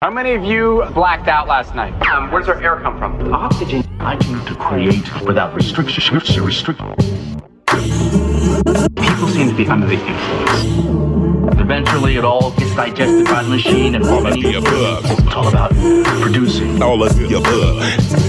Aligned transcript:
How 0.00 0.12
many 0.12 0.32
of 0.34 0.44
you 0.44 0.84
blacked 0.94 1.26
out 1.26 1.48
last 1.48 1.74
night? 1.74 1.92
Um, 2.06 2.30
where 2.30 2.38
does 2.40 2.48
our 2.48 2.62
air 2.62 2.78
come 2.78 3.00
from? 3.00 3.34
Oxygen. 3.34 3.82
I 3.98 4.14
came 4.14 4.44
to 4.44 4.54
create 4.54 5.26
without 5.26 5.52
restriction. 5.56 6.14
Restrict. 6.14 6.78
People 8.94 9.26
seem 9.26 9.48
to 9.48 9.54
be 9.56 9.66
under 9.66 9.88
the 9.88 9.94
influence. 9.94 11.17
Eventually, 11.56 12.16
it 12.16 12.24
all 12.24 12.50
gets 12.52 12.74
digested 12.74 13.24
by 13.26 13.42
the 13.42 13.48
machine, 13.48 13.94
and 13.94 14.04
all 14.04 14.26
of 14.26 14.34
the 14.34 14.54
above. 14.54 15.04
It's 15.04 15.34
all 15.34 15.48
about 15.48 15.70
producing. 16.20 16.82
All 16.82 17.02
of 17.02 17.14
the 17.16 17.36
above. 17.36 18.28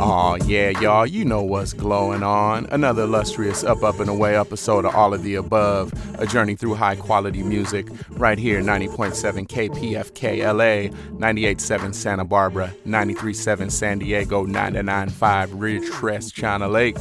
Aw, 0.00 0.36
yeah, 0.46 0.70
y'all, 0.80 1.06
you 1.06 1.26
know 1.26 1.42
what's 1.42 1.74
glowing 1.74 2.22
on. 2.22 2.64
Another 2.70 3.02
illustrious 3.02 3.62
Up, 3.62 3.82
Up, 3.82 4.00
and 4.00 4.08
Away 4.08 4.34
episode 4.34 4.86
of 4.86 4.94
All 4.94 5.12
of 5.12 5.22
the 5.22 5.34
Above, 5.34 5.92
a 6.18 6.26
journey 6.26 6.56
through 6.56 6.74
high 6.74 6.96
quality 6.96 7.42
music, 7.42 7.86
right 8.10 8.38
here 8.38 8.62
90.7 8.62 9.46
KPFK 9.46 10.38
LA, 10.42 10.88
98.7 11.18 11.94
Santa 11.94 12.24
Barbara, 12.24 12.72
93.7 12.86 13.70
San 13.70 13.98
Diego, 13.98 14.46
99.5 14.46 15.48
Ridgecrest, 15.48 16.32
China 16.32 16.66
Lake, 16.66 16.96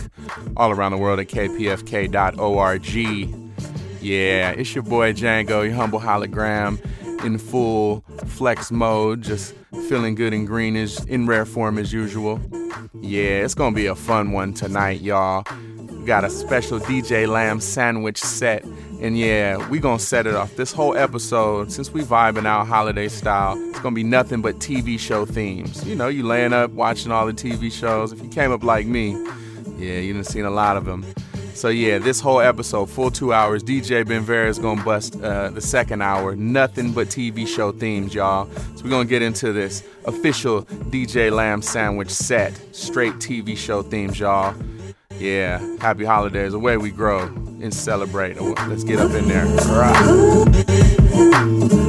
all 0.58 0.72
around 0.72 0.92
the 0.92 0.98
world 0.98 1.22
at 1.22 1.30
kpfk.org. 1.30 2.10
Yeah, 4.02 4.52
it's 4.52 4.74
your 4.74 4.84
boy 4.84 5.14
Django, 5.14 5.66
your 5.66 5.74
humble 5.74 6.00
hologram 6.00 6.80
in 7.26 7.38
full 7.38 8.04
flex 8.26 8.72
mode, 8.72 9.22
just 9.22 9.54
feeling 9.90 10.16
good 10.16 10.34
and 10.34 10.48
green 10.48 10.78
as 10.78 11.04
in 11.06 11.28
rare 11.28 11.46
form 11.46 11.78
as 11.78 11.92
usual. 11.92 12.40
Yeah, 12.94 13.44
it's 13.44 13.56
gonna 13.56 13.76
be 13.76 13.88
a 13.88 13.96
fun 13.96 14.32
one 14.32 14.54
tonight, 14.54 15.02
y'all. 15.02 15.44
We 15.90 16.06
got 16.06 16.24
a 16.24 16.30
special 16.30 16.80
DJ 16.80 17.28
Lamb 17.28 17.60
sandwich 17.60 18.18
set, 18.18 18.64
and 19.02 19.18
yeah, 19.18 19.68
we 19.70 19.80
gonna 19.80 20.00
set 20.00 20.26
it 20.28 20.36
off. 20.36 20.56
This 20.56 20.72
whole 20.72 20.96
episode, 20.96 21.72
since 21.72 21.92
we 21.92 22.02
vibing 22.02 22.46
out 22.46 22.68
holiday 22.68 23.10
style, 23.10 23.56
it's 23.70 23.80
gonna 23.80 23.96
be 23.96 24.04
nothing 24.04 24.42
but 24.42 24.60
TV 24.60 24.98
show 24.98 25.26
themes. 25.26 25.86
You 25.86 25.96
know, 25.96 26.08
you 26.08 26.24
laying 26.24 26.54
up 26.54 26.72
watching 26.72 27.12
all 27.12 27.26
the 27.26 27.34
TV 27.34 27.70
shows. 27.70 28.14
If 28.14 28.24
you 28.24 28.30
came 28.30 28.54
up 28.54 28.64
like 28.64 28.88
me, 28.88 29.12
yeah, 29.78 30.00
you 30.00 30.14
done 30.14 30.24
seen 30.24 30.46
a 30.46 30.52
lot 30.52 30.78
of 30.78 30.86
them. 30.86 31.06
So 31.60 31.68
yeah, 31.68 31.98
this 31.98 32.22
whole 32.22 32.40
episode, 32.40 32.90
full 32.90 33.12
two 33.12 33.34
hours, 33.34 33.64
DJ 33.64 34.06
Benvera 34.06 34.48
is 34.48 34.58
gonna 34.58 34.82
bust 34.82 35.22
uh, 35.22 35.50
the 35.50 35.60
second 35.60 36.02
hour. 36.02 36.34
Nothing 36.34 36.94
but 36.94 37.10
TV 37.10 37.46
show 37.46 37.74
themes, 37.74 38.14
y'all. 38.14 38.50
So 38.78 38.86
we're 38.86 38.92
gonna 38.92 39.04
get 39.04 39.22
into 39.22 39.52
this 39.52 39.84
official 40.06 40.64
DJ 40.64 41.34
Lamb 41.34 41.62
sandwich 41.62 42.12
set, 42.12 42.54
straight 42.74 43.16
TV 43.16 43.58
show 43.58 43.82
themes, 43.82 44.18
y'all. 44.18 44.56
Yeah, 45.18 45.60
happy 45.82 46.06
holidays. 46.06 46.54
Away 46.54 46.78
we 46.78 46.92
grow 46.92 47.24
and 47.24 47.74
celebrate. 47.74 48.40
Let's 48.40 48.86
get 48.86 49.00
up 49.00 49.12
in 49.12 49.28
there. 49.28 49.46
All 49.46 49.82
right. 51.76 51.86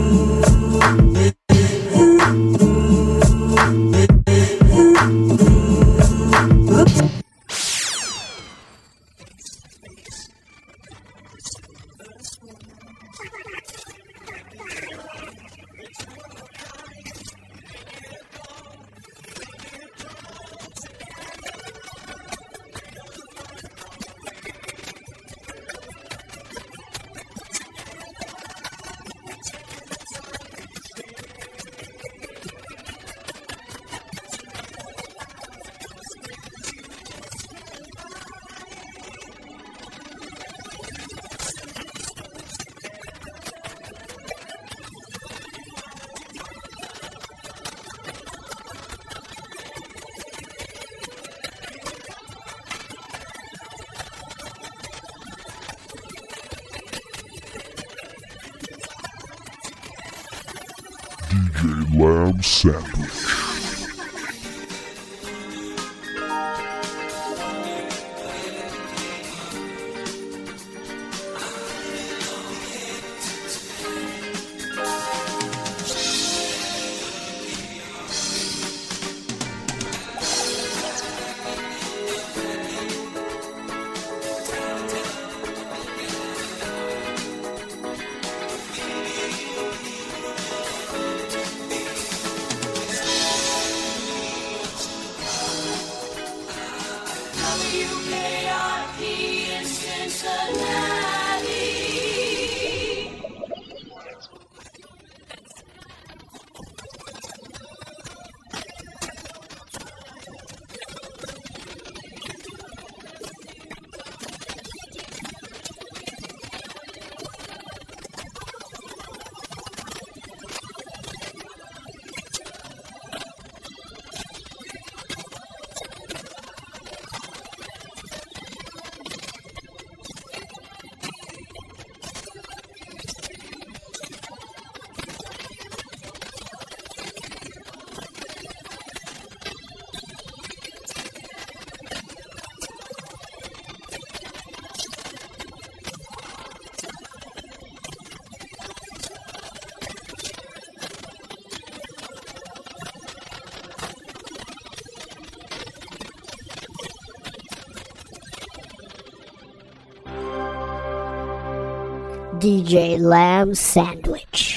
DJ 162.41 162.99
Lamb 162.99 163.55
Sandwich. 163.55 164.50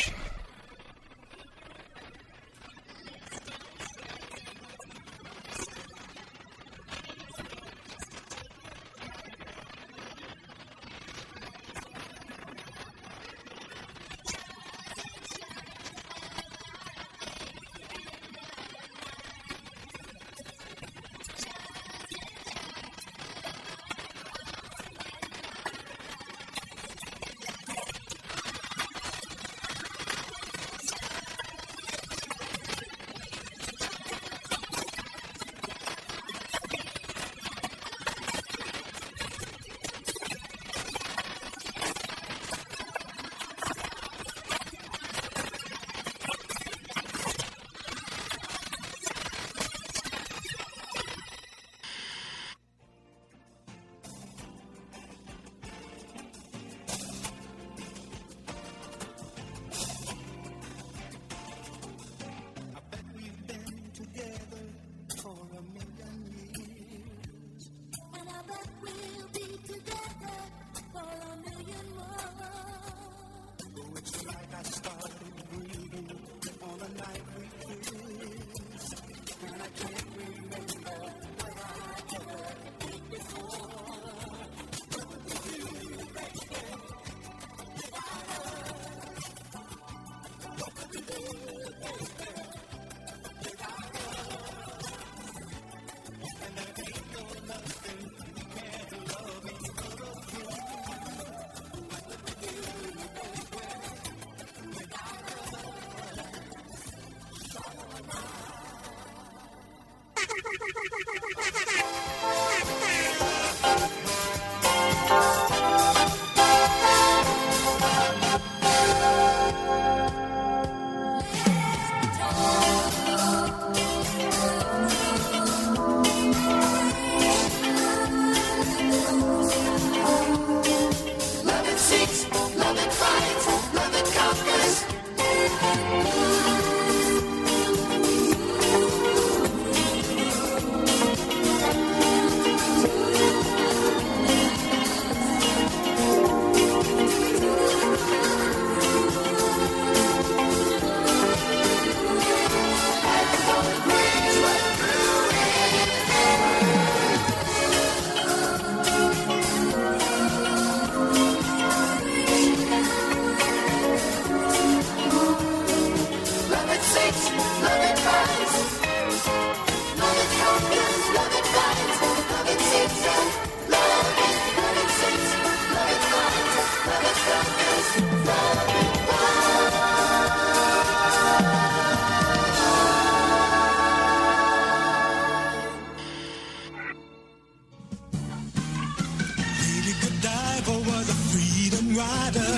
rider. 191.95 192.53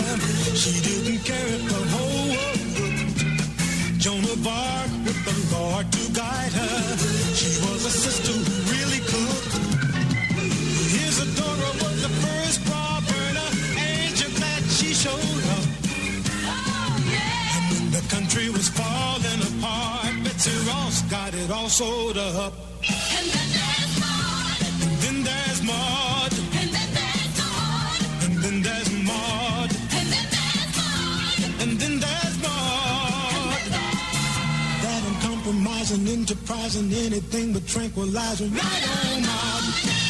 She 0.55 0.81
didn't 0.81 1.23
care 1.23 1.47
if 1.57 1.63
the 1.67 1.81
whole 1.93 2.27
world 2.33 2.61
looked. 2.79 3.99
Joan 3.99 4.23
of 4.23 4.47
Arc 4.47 4.91
with 5.05 5.19
the 5.27 5.35
Lord 5.55 5.91
to 5.91 6.03
guide 6.13 6.53
her. 6.53 6.77
She 7.35 7.51
was 7.65 7.85
a 7.85 7.93
sister 8.03 8.31
who 8.31 8.55
really 8.71 9.01
could. 9.11 9.43
Isadora 11.03 11.71
was 11.83 11.97
the 12.05 12.13
first 12.23 12.65
bra 12.65 13.01
burner. 13.07 13.49
Angel 13.77 14.31
glad 14.39 14.63
she 14.77 14.93
showed 14.93 15.43
up. 15.57 15.67
And 17.55 17.63
when 17.71 17.85
the 17.91 18.03
country 18.13 18.49
was 18.49 18.69
falling 18.69 19.41
apart, 19.49 20.13
Betsy 20.23 20.55
Ross 20.67 21.01
got 21.03 21.33
it 21.33 21.51
all 21.51 21.69
sold 21.69 22.17
up. 22.17 22.53
Uncompromising, 35.95 36.19
enterprising, 36.19 36.93
anything 36.93 37.53
but 37.53 37.65
tranquilizing. 37.67 38.51
Right 38.51 39.15
on, 39.15 39.21
Maude. 39.21 40.04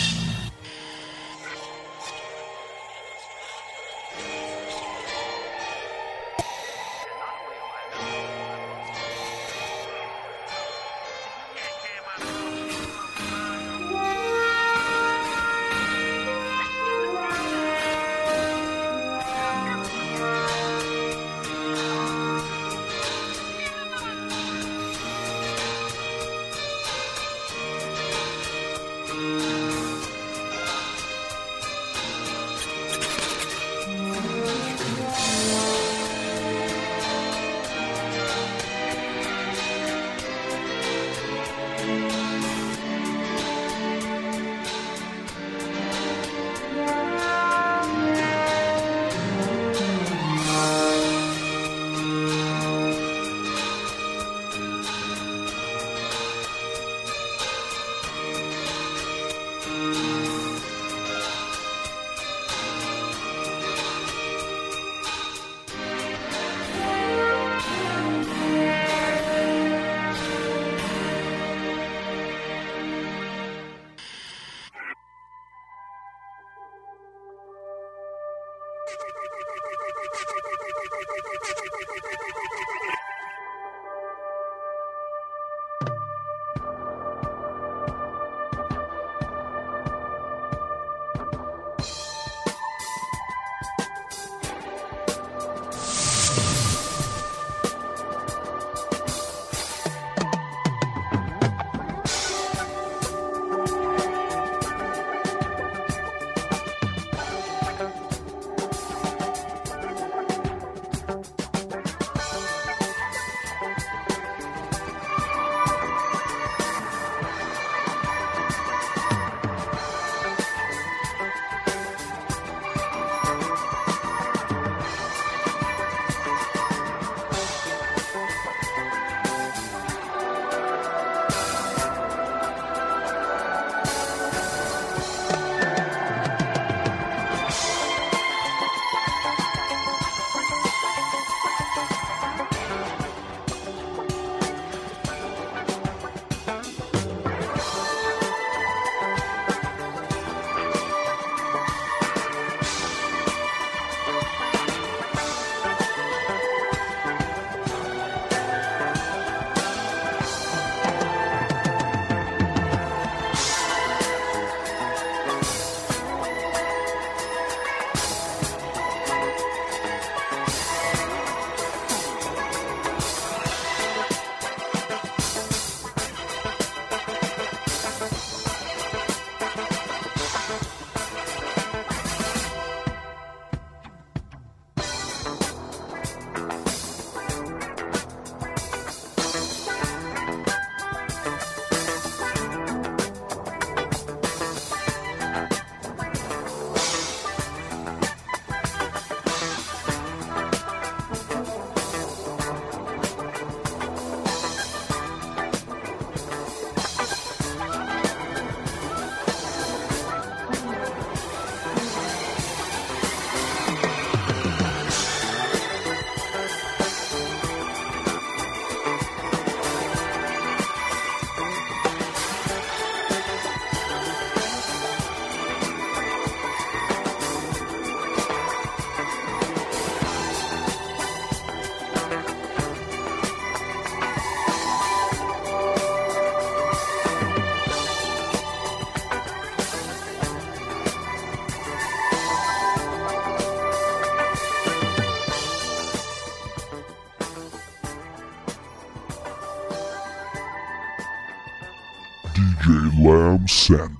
Lamb 253.69 253.94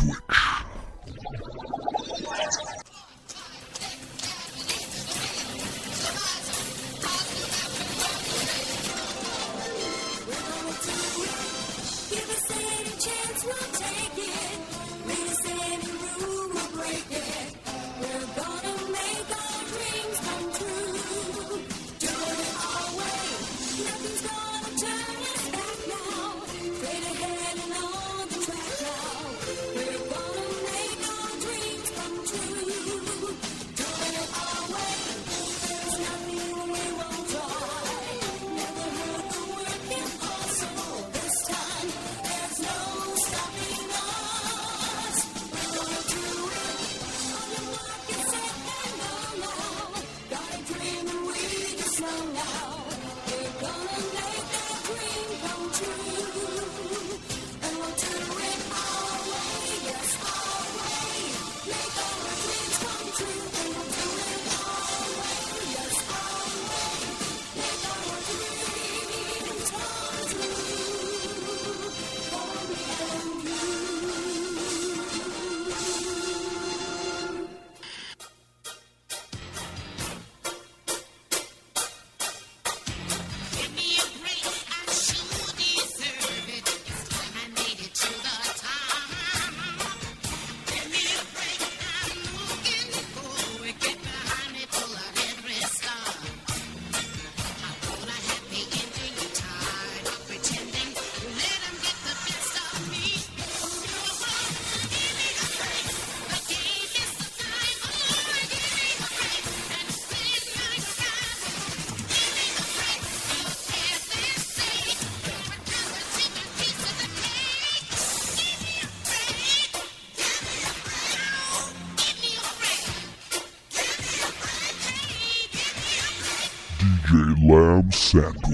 Sandwich. 128.15 128.44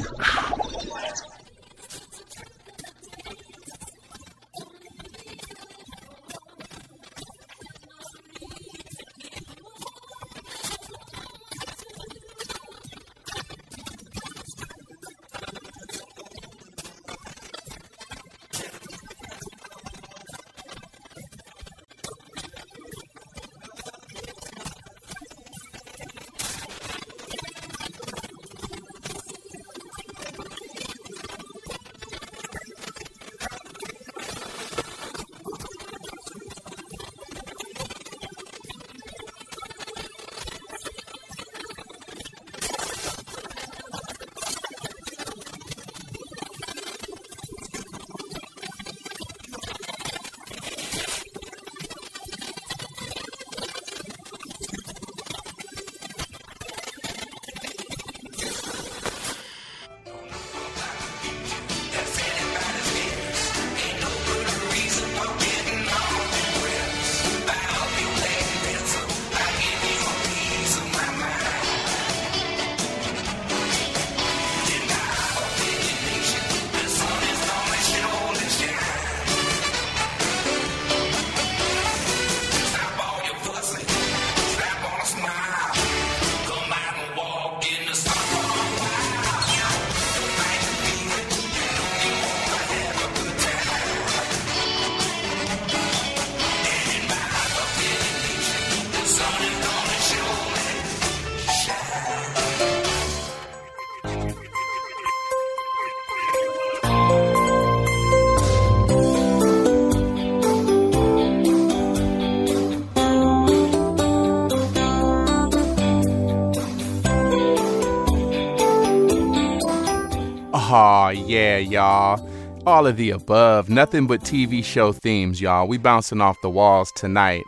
Yeah, 121.52 121.58
y'all. 121.58 122.30
All 122.66 122.88
of 122.88 122.96
the 122.96 123.10
above. 123.10 123.70
Nothing 123.70 124.08
but 124.08 124.22
TV 124.22 124.64
show 124.64 124.94
themes, 124.94 125.42
y'all. 125.42 125.68
We 125.68 125.78
bouncing 125.78 126.22
off 126.22 126.40
the 126.42 126.50
walls 126.50 126.94
tonight. 126.94 127.44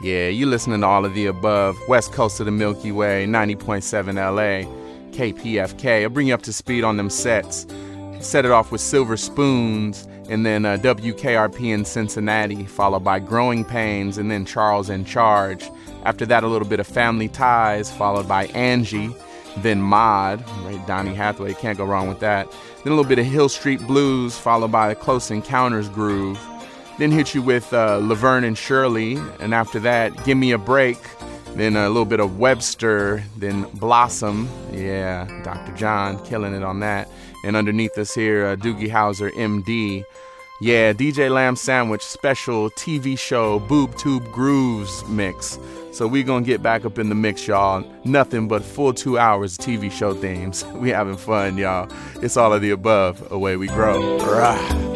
Yeah, 0.00 0.28
you 0.28 0.46
listening 0.46 0.80
to 0.80 0.86
all 0.86 1.04
of 1.04 1.12
the 1.12 1.26
above. 1.26 1.76
West 1.86 2.14
coast 2.14 2.40
of 2.40 2.46
the 2.46 2.52
Milky 2.52 2.92
Way, 2.92 3.26
90.7 3.26 4.14
LA, 4.14 4.66
KPFK. 5.10 6.04
I'll 6.04 6.08
bring 6.08 6.28
you 6.28 6.34
up 6.34 6.40
to 6.44 6.52
speed 6.52 6.82
on 6.82 6.96
them 6.96 7.10
sets. 7.10 7.66
Set 8.20 8.46
it 8.46 8.50
off 8.50 8.72
with 8.72 8.80
Silver 8.80 9.18
Spoons, 9.18 10.08
and 10.30 10.46
then 10.46 10.64
uh, 10.64 10.78
WKRP 10.78 11.74
in 11.74 11.84
Cincinnati, 11.84 12.64
followed 12.64 13.04
by 13.04 13.18
Growing 13.18 13.66
Pains, 13.66 14.16
and 14.16 14.30
then 14.30 14.46
Charles 14.46 14.88
in 14.88 15.04
Charge. 15.04 15.62
After 16.04 16.24
that, 16.24 16.42
a 16.42 16.48
little 16.48 16.66
bit 16.66 16.80
of 16.80 16.86
Family 16.86 17.28
Ties, 17.28 17.92
followed 17.92 18.26
by 18.26 18.46
Angie 18.46 19.14
then 19.58 19.80
Maude, 19.82 20.42
right? 20.64 20.84
Donny 20.86 21.14
Hathaway, 21.14 21.54
can't 21.54 21.76
go 21.76 21.84
wrong 21.84 22.08
with 22.08 22.20
that. 22.20 22.51
Then 22.84 22.92
a 22.92 22.96
little 22.96 23.08
bit 23.08 23.18
of 23.18 23.26
Hill 23.26 23.48
Street 23.48 23.80
Blues, 23.86 24.36
followed 24.36 24.72
by 24.72 24.90
a 24.90 24.94
Close 24.94 25.30
Encounters 25.30 25.88
groove. 25.88 26.40
Then 26.98 27.10
hit 27.10 27.34
you 27.34 27.42
with 27.42 27.72
uh, 27.72 27.98
Laverne 28.02 28.44
and 28.44 28.58
Shirley, 28.58 29.18
and 29.40 29.54
after 29.54 29.78
that, 29.80 30.24
Give 30.24 30.36
Me 30.36 30.52
a 30.52 30.58
Break. 30.58 30.98
Then 31.54 31.76
a 31.76 31.88
little 31.88 32.06
bit 32.06 32.18
of 32.18 32.38
Webster, 32.38 33.22
then 33.36 33.62
Blossom, 33.74 34.48
yeah, 34.72 35.26
Dr. 35.44 35.72
John 35.72 36.24
killing 36.24 36.54
it 36.54 36.62
on 36.62 36.80
that. 36.80 37.08
And 37.44 37.56
underneath 37.56 37.96
us 37.98 38.14
here, 38.14 38.46
uh, 38.46 38.56
Doogie 38.56 38.90
Howser, 38.90 39.30
MD. 39.34 40.04
Yeah, 40.60 40.92
DJ 40.92 41.30
Lamb 41.30 41.56
Sandwich 41.56 42.02
special 42.02 42.70
TV 42.70 43.18
show 43.18 43.58
Boob 43.58 43.96
Tube 43.96 44.30
Grooves 44.32 45.04
mix. 45.08 45.58
So 45.92 46.06
we 46.06 46.22
gonna 46.22 46.44
get 46.44 46.62
back 46.62 46.84
up 46.84 46.98
in 46.98 47.08
the 47.10 47.14
mix, 47.14 47.46
y'all. 47.46 47.84
Nothing 48.04 48.48
but 48.48 48.62
full 48.62 48.94
two 48.94 49.18
hours 49.18 49.58
TV 49.58 49.90
show 49.90 50.14
themes. 50.14 50.64
We 50.82 50.88
having 50.90 51.16
fun, 51.16 51.58
y'all. 51.58 51.88
It's 52.22 52.36
all 52.36 52.52
of 52.52 52.60
the 52.60 52.70
above. 52.70 53.30
Away 53.30 53.56
we 53.56 53.68
grow. 53.68 54.18
Rah. 54.18 54.91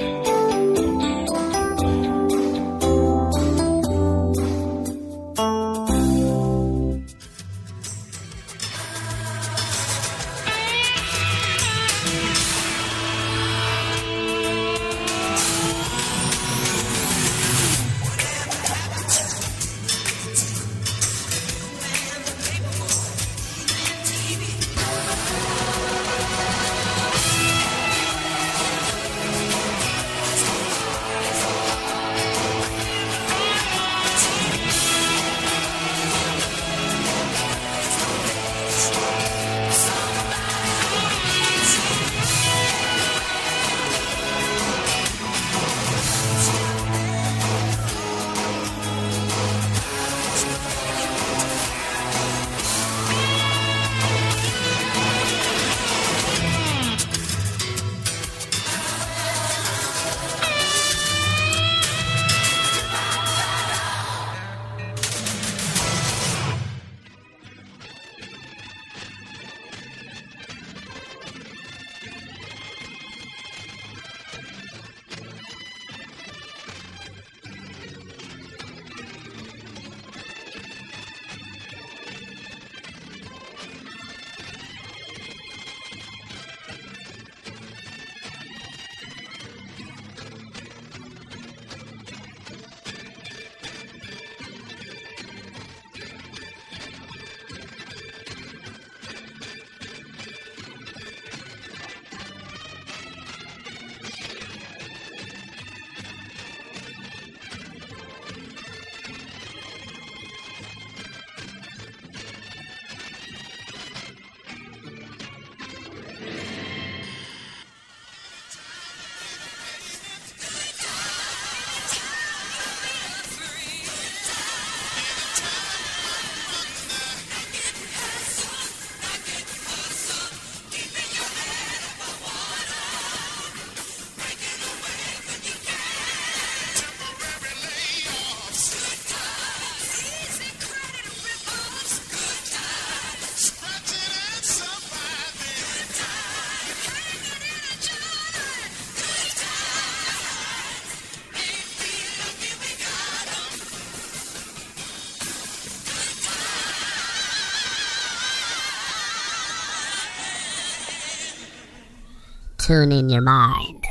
tune 162.66 162.90
in 162.90 163.08
your 163.08 163.20
mind 163.20 163.84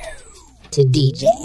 to 0.70 0.82
DJ 0.82 1.45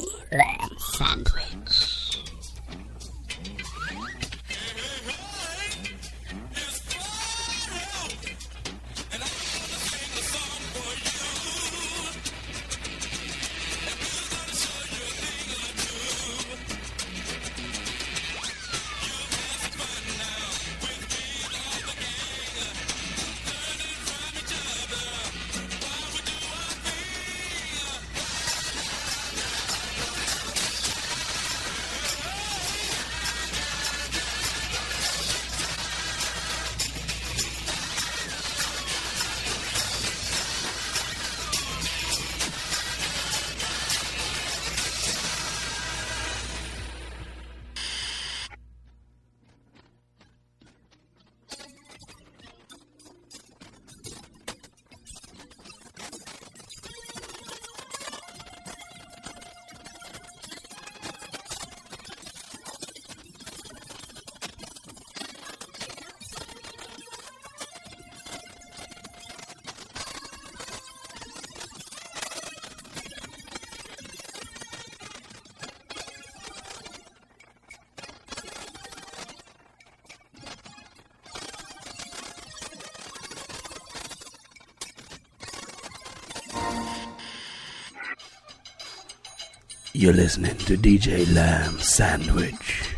You're 90.01 90.15
listening 90.15 90.57
to 90.57 90.79
DJ 90.79 91.31
Lamb 91.35 91.79
Sandwich. 91.79 92.90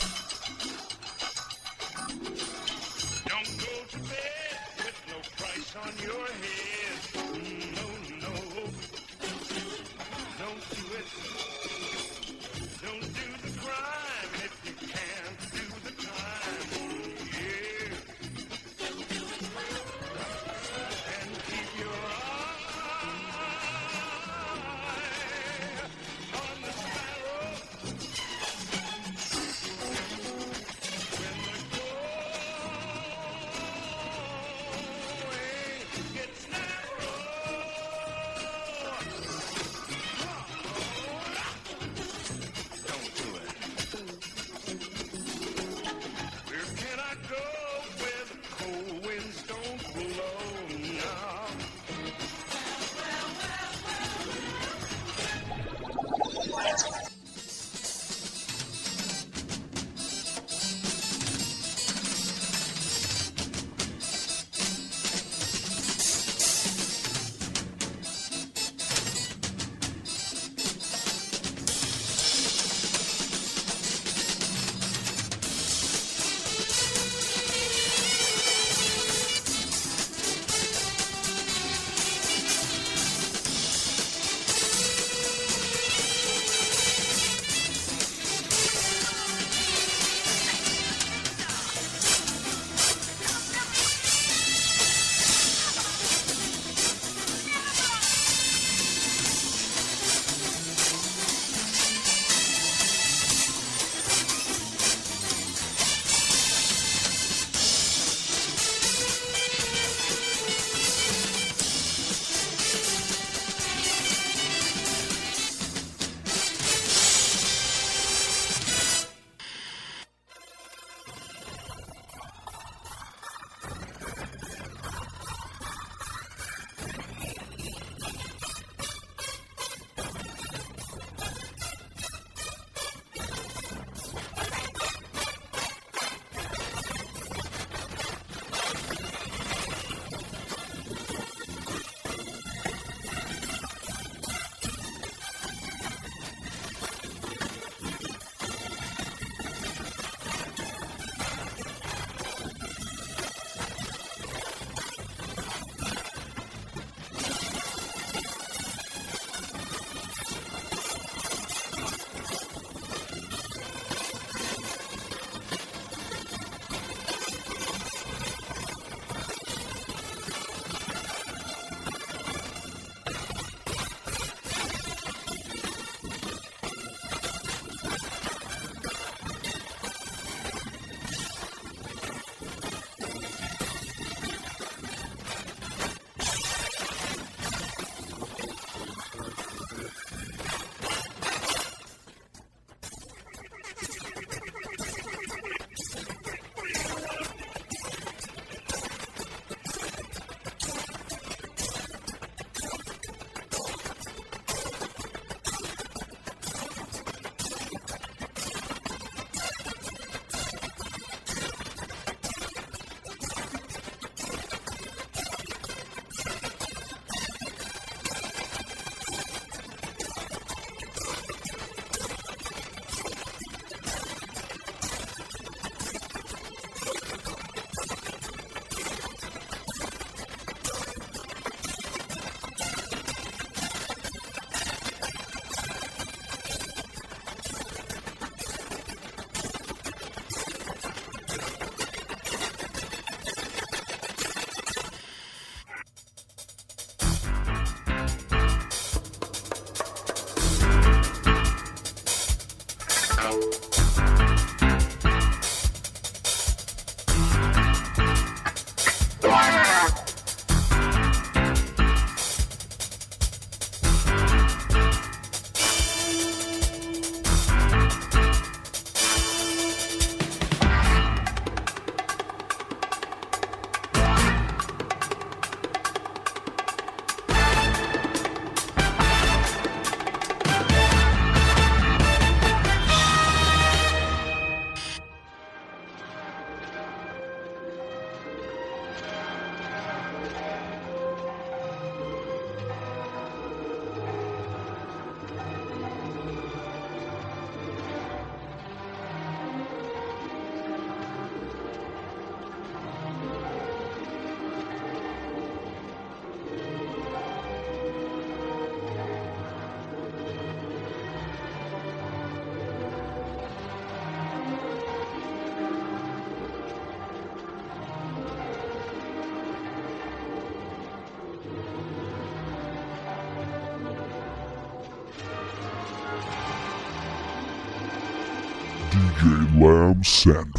Lamb 330.03 330.52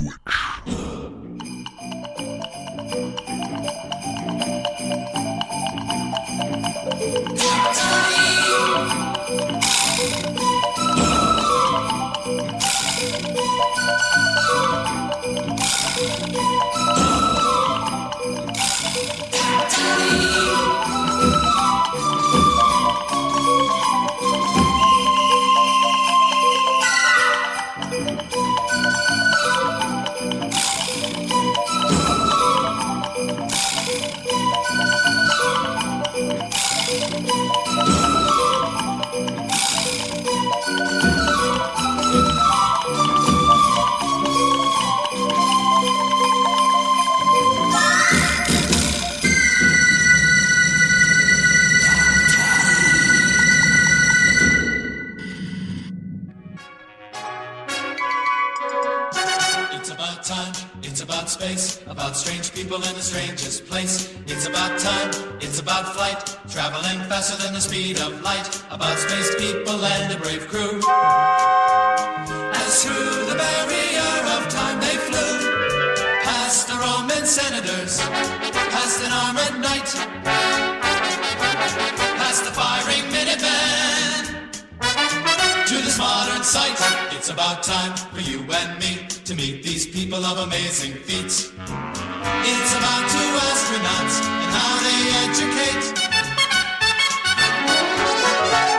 amazing 90.63 90.93
feats. 90.93 91.51
It's 91.51 92.73
about 92.79 93.03
two 93.11 93.31
astronauts 93.49 94.15
and 94.23 94.49
how 94.55 94.73
they 94.87 95.01
educate 95.25 95.85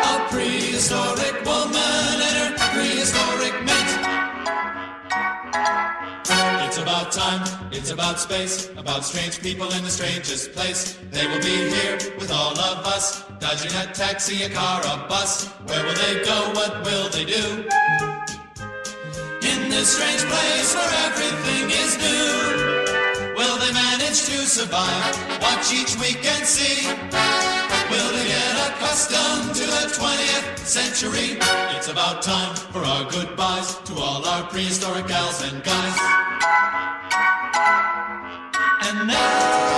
a 0.09 0.15
prehistoric 0.33 1.45
woman 1.45 2.17
and 2.25 2.37
her 2.41 2.53
prehistoric 2.73 3.55
mate. 3.69 3.93
It's 6.67 6.79
about 6.79 7.13
time, 7.13 7.43
it's 7.71 7.91
about 7.91 8.19
space, 8.19 8.71
about 8.79 9.05
strange 9.05 9.43
people 9.43 9.71
in 9.75 9.85
the 9.85 9.91
strangest 9.91 10.53
place. 10.53 10.99
They 11.11 11.27
will 11.27 11.43
be 11.43 11.69
here 11.69 11.99
with 12.19 12.33
all 12.33 12.59
of 12.59 12.87
us, 12.87 13.25
dodging 13.41 13.73
a 13.73 13.93
taxi, 13.93 14.43
a 14.45 14.49
car, 14.49 14.81
a 14.81 15.07
bus. 15.07 15.49
Where 15.67 15.85
will 15.85 15.95
they 15.95 16.25
go? 16.25 16.51
What 16.55 16.83
will 16.87 17.11
they 17.11 17.27
do? 17.27 17.69
Strange 19.85 20.25
place 20.25 20.75
where 20.75 20.95
everything 21.05 21.69
is 21.69 21.99
new, 21.99 23.35
will 23.37 23.59
they 23.59 23.71
manage 23.75 24.25
to 24.25 24.39
survive? 24.49 25.15
Watch 25.43 25.75
each 25.75 25.95
week 26.01 26.25
and 26.25 26.47
see. 26.47 26.89
Will 27.91 28.11
they 28.17 28.27
get 28.27 28.71
accustomed 28.71 29.55
to 29.55 29.67
the 29.67 29.93
20th 29.93 30.59
century? 30.61 31.37
It's 31.77 31.89
about 31.89 32.23
time 32.23 32.57
for 32.73 32.79
our 32.79 33.05
goodbyes 33.11 33.77
to 33.85 33.95
all 33.97 34.25
our 34.25 34.45
prehistoric 34.45 35.07
gals 35.07 35.43
and 35.53 35.63
guys. 35.63 35.99
And 38.89 39.07
now, 39.07 39.74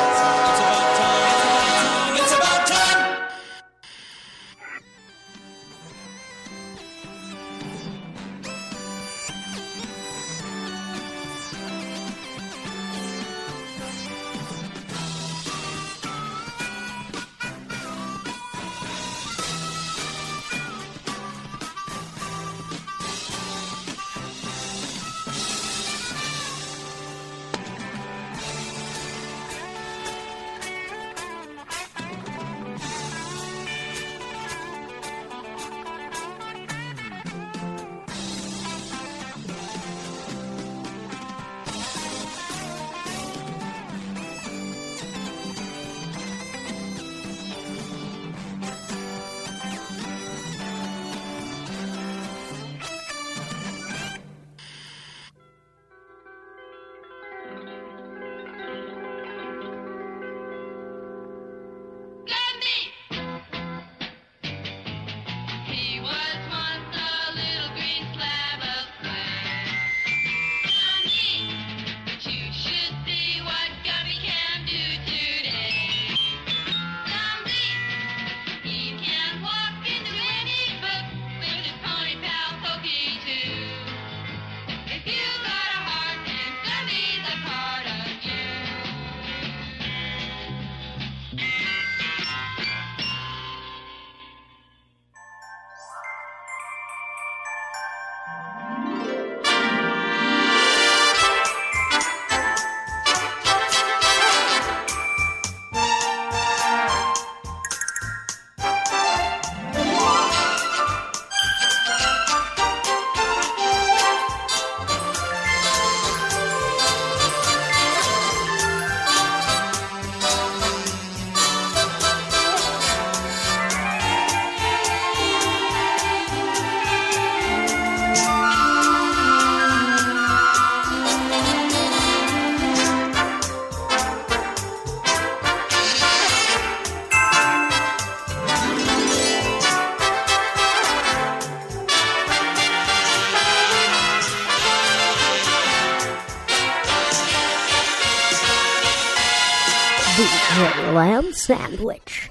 Sandwich. 151.37 152.26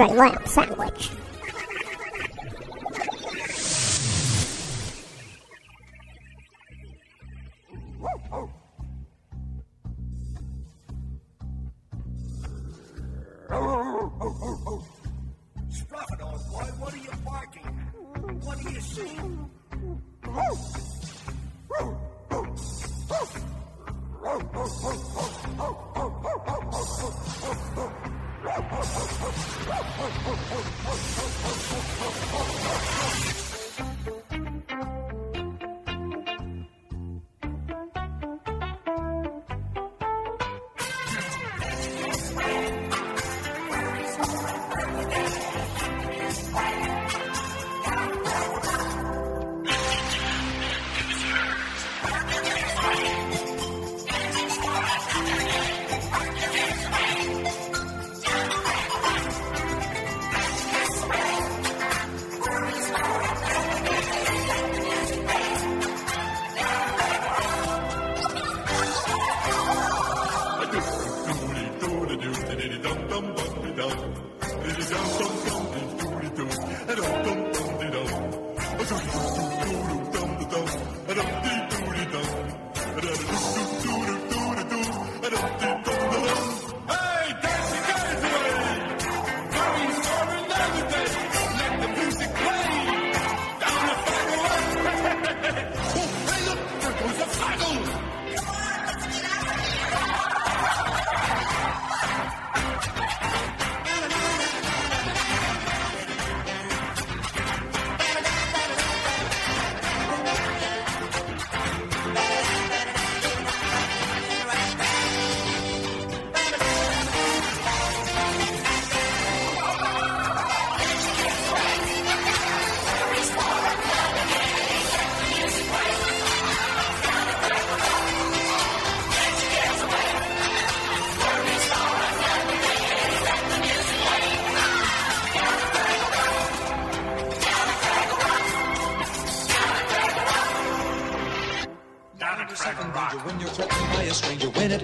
DJ 0.00 0.16
Lamb 0.16 0.46
Sandwich. 0.46 1.19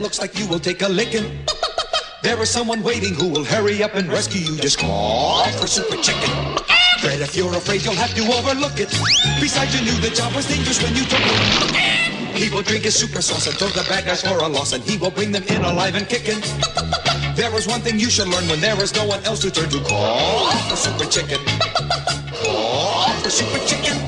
Looks 0.07 0.21
like 0.21 0.39
you 0.39 0.47
will 0.47 0.61
take 0.61 0.83
a 0.83 0.89
licking. 0.89 1.27
There 2.23 2.41
is 2.41 2.51
someone 2.51 2.83
waiting 2.83 3.15
who 3.15 3.29
will 3.29 3.45
hurry 3.45 3.83
up 3.83 3.95
and 3.95 4.09
rescue 4.09 4.41
you. 4.41 4.57
Just 4.57 4.79
call 4.79 5.45
for 5.59 5.67
super 5.67 5.97
chicken. 5.97 6.31
But 7.03 7.19
if 7.27 7.37
you're 7.37 7.55
afraid, 7.55 7.85
you'll 7.85 8.03
have 8.05 8.15
to 8.15 8.23
overlook 8.39 8.79
it. 8.79 8.91
Besides, 9.41 9.75
you 9.75 9.83
knew 9.87 9.99
the 10.01 10.11
job 10.11 10.35
was 10.35 10.47
dangerous 10.47 10.83
when 10.83 10.95
you 10.95 11.05
took 11.05 11.23
it. 11.23 12.37
He 12.41 12.49
will 12.51 12.63
drink 12.63 12.85
his 12.85 12.95
super 12.95 13.21
sauce 13.23 13.47
and 13.47 13.57
throw 13.57 13.69
the 13.69 13.87
bad 13.89 14.07
guys 14.07 14.23
for 14.23 14.39
a 14.39 14.49
loss, 14.49 14.73
and 14.73 14.83
he 14.83 14.97
will 14.97 15.11
bring 15.11 15.31
them 15.31 15.45
in 15.45 15.63
alive 15.63 15.95
and 15.97 16.09
kicking. 16.09 16.41
There 17.37 17.55
is 17.55 17.67
one 17.67 17.81
thing 17.81 18.01
you 18.01 18.11
should 18.11 18.29
learn 18.29 18.49
when 18.49 18.61
there 18.61 18.81
is 18.83 18.95
no 18.95 19.05
one 19.05 19.23
else 19.25 19.41
to 19.43 19.51
turn 19.51 19.69
to. 19.71 19.81
Call 19.81 20.51
for 20.71 20.77
super 20.77 21.05
chicken. 21.05 21.41
Call 22.43 23.13
for 23.23 23.31
super 23.31 23.63
chicken. 23.67 24.06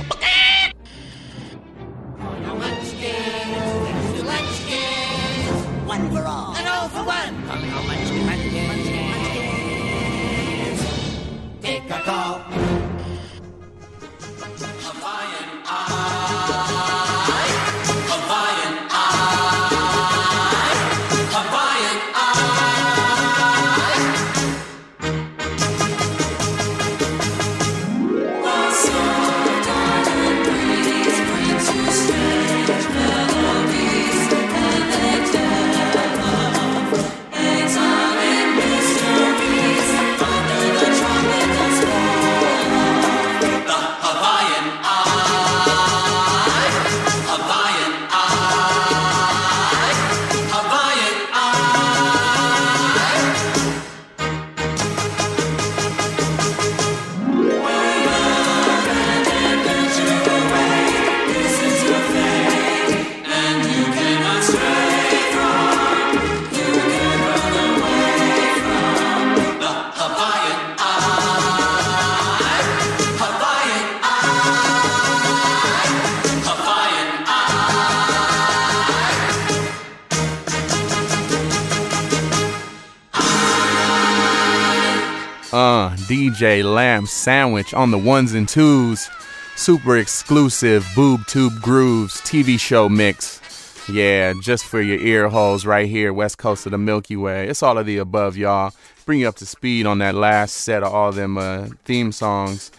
DJ 86.39 86.63
Lamb 86.63 87.05
Sandwich 87.05 87.75
on 87.75 87.91
the 87.91 87.99
ones 87.99 88.33
and 88.33 88.49
twos. 88.49 89.11
Super 89.57 89.97
exclusive 89.97 90.87
Boob 90.95 91.27
Tube 91.27 91.61
Grooves 91.61 92.21
TV 92.21 92.61
show 92.61 92.89
mix. 92.89 93.41
Yeah, 93.89 94.35
just 94.41 94.65
for 94.65 94.81
your 94.81 95.01
ear 95.01 95.29
holes 95.29 95.67
right 95.67 95.89
here, 95.89 96.13
west 96.13 96.39
coast 96.39 96.65
of 96.65 96.71
the 96.71 96.79
Milky 96.79 97.17
Way. 97.17 97.49
It's 97.49 97.61
all 97.61 97.77
of 97.77 97.87
the 97.87 97.99
above, 97.99 98.37
y'all. 98.37 98.73
Bring 99.05 99.19
you 99.19 99.29
up 99.29 99.35
to 99.37 99.47
speed 99.47 99.85
on 99.85 99.99
that 99.99 100.15
last 100.15 100.59
set 100.59 100.85
of 100.85 100.95
all 100.95 101.11
them 101.11 101.39
uh, 101.39 101.71
theme 101.85 102.13
songs. 102.13 102.71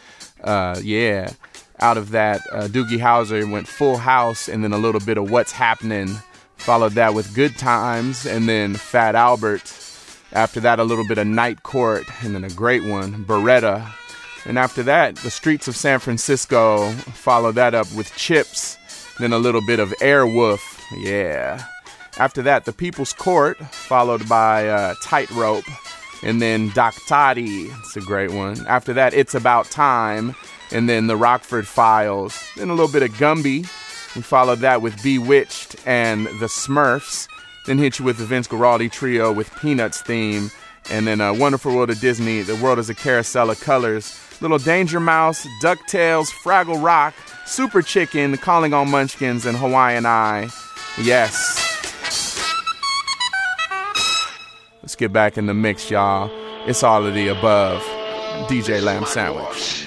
Uh, 0.41 0.79
yeah, 0.81 1.33
out 1.81 1.97
of 1.97 2.11
that, 2.11 2.39
uh, 2.53 2.69
Doogie 2.69 2.97
Howser 2.97 3.51
went 3.51 3.67
Full 3.67 3.97
House 3.97 4.47
and 4.47 4.63
then 4.63 4.71
a 4.71 4.77
little 4.77 5.01
bit 5.01 5.17
of 5.17 5.29
What's 5.29 5.51
Happening. 5.51 6.07
Followed 6.55 6.93
that 6.93 7.13
with 7.13 7.35
Good 7.35 7.57
Times 7.57 8.25
and 8.25 8.47
then 8.47 8.75
Fat 8.75 9.15
Albert. 9.15 9.63
After 10.31 10.59
that, 10.59 10.79
a 10.79 10.83
little 10.83 11.07
bit 11.07 11.17
of 11.17 11.27
Night 11.27 11.63
Court 11.63 12.03
and 12.23 12.35
then 12.35 12.43
a 12.43 12.49
great 12.49 12.83
one, 12.83 13.25
Baretta. 13.25 13.91
And 14.45 14.57
after 14.57 14.83
that, 14.83 15.15
the 15.17 15.31
streets 15.31 15.67
of 15.67 15.75
San 15.75 15.99
Francisco. 15.99 16.91
Followed 16.91 17.55
that 17.55 17.73
up 17.73 17.91
with 17.93 18.15
Chips, 18.15 18.77
then 19.19 19.33
a 19.33 19.37
little 19.37 19.65
bit 19.65 19.79
of 19.79 19.89
Airwolf. 20.01 20.61
Yeah. 20.97 21.63
After 22.17 22.41
that, 22.43 22.65
the 22.65 22.73
People's 22.73 23.13
Court, 23.13 23.57
followed 23.57 24.27
by 24.27 24.67
uh, 24.67 24.93
Tightrope, 25.03 25.65
and 26.23 26.41
then 26.41 26.69
Doc 26.71 26.95
Toddy. 27.07 27.67
It's 27.67 27.95
a 27.95 28.01
great 28.01 28.31
one. 28.31 28.65
After 28.67 28.93
that, 28.93 29.13
It's 29.13 29.35
About 29.35 29.65
Time, 29.69 30.35
and 30.71 30.89
then 30.89 31.07
the 31.07 31.17
Rockford 31.17 31.67
Files. 31.67 32.41
Then 32.55 32.69
a 32.69 32.73
little 32.73 32.91
bit 32.91 33.03
of 33.03 33.11
Gumby. 33.11 33.61
We 34.15 34.21
followed 34.21 34.59
that 34.59 34.81
with 34.81 35.01
Bewitched 35.03 35.75
and 35.85 36.25
the 36.25 36.47
Smurfs. 36.47 37.27
Then 37.69 37.77
hit 37.77 37.99
you 37.99 38.05
with 38.05 38.17
the 38.17 38.25
Vince 38.25 38.47
Guaraldi 38.47 38.91
trio 38.91 39.31
with 39.31 39.55
Peanuts 39.57 40.01
theme. 40.01 40.49
And 40.89 41.05
then 41.05 41.21
a 41.21 41.31
Wonderful 41.31 41.75
World 41.75 41.91
of 41.91 41.99
Disney, 41.99 42.41
The 42.41 42.55
World 42.55 42.79
is 42.79 42.89
a 42.89 42.95
Carousel 42.95 43.51
of 43.51 43.61
Colors. 43.61 44.19
Little 44.41 44.57
Danger 44.57 44.99
Mouse, 44.99 45.45
DuckTales, 45.61 46.31
Fraggle 46.43 46.83
Rock, 46.83 47.13
Super 47.45 47.83
Chicken, 47.83 48.37
Calling 48.37 48.73
on 48.73 48.89
Munchkins, 48.89 49.45
and 49.45 49.55
Hawaiian 49.55 50.07
Eye. 50.07 50.49
Yes. 50.99 51.57
Let's 54.81 54.95
get 54.95 55.13
back 55.13 55.37
in 55.37 55.45
the 55.45 55.53
mix, 55.53 55.91
y'all. 55.91 56.31
It's 56.67 56.81
all 56.81 57.05
of 57.05 57.13
the 57.13 57.27
above. 57.27 57.83
DJ 58.49 58.81
Lamb 58.81 59.05
Sandwich. 59.05 59.78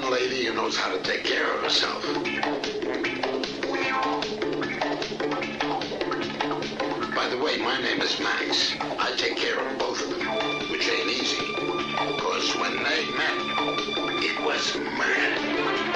One 0.00 0.12
lady 0.12 0.44
who 0.44 0.52
knows 0.52 0.76
how 0.76 0.94
to 0.94 1.02
take 1.02 1.24
care 1.24 1.50
of 1.54 1.62
herself. 1.62 2.04
By 7.14 7.28
the 7.30 7.38
way, 7.42 7.56
my 7.56 7.80
name 7.80 8.02
is 8.02 8.20
Max. 8.20 8.74
I 8.80 9.14
take 9.16 9.36
care 9.36 9.58
of 9.58 9.78
both 9.78 10.02
of 10.02 10.10
them, 10.10 10.70
which 10.70 10.86
ain't 10.86 11.08
easy. 11.08 11.46
Because 11.46 12.54
when 12.56 12.76
they 12.84 13.06
met, 13.16 13.36
it 14.22 14.44
was 14.44 14.76
mad. 14.98 15.95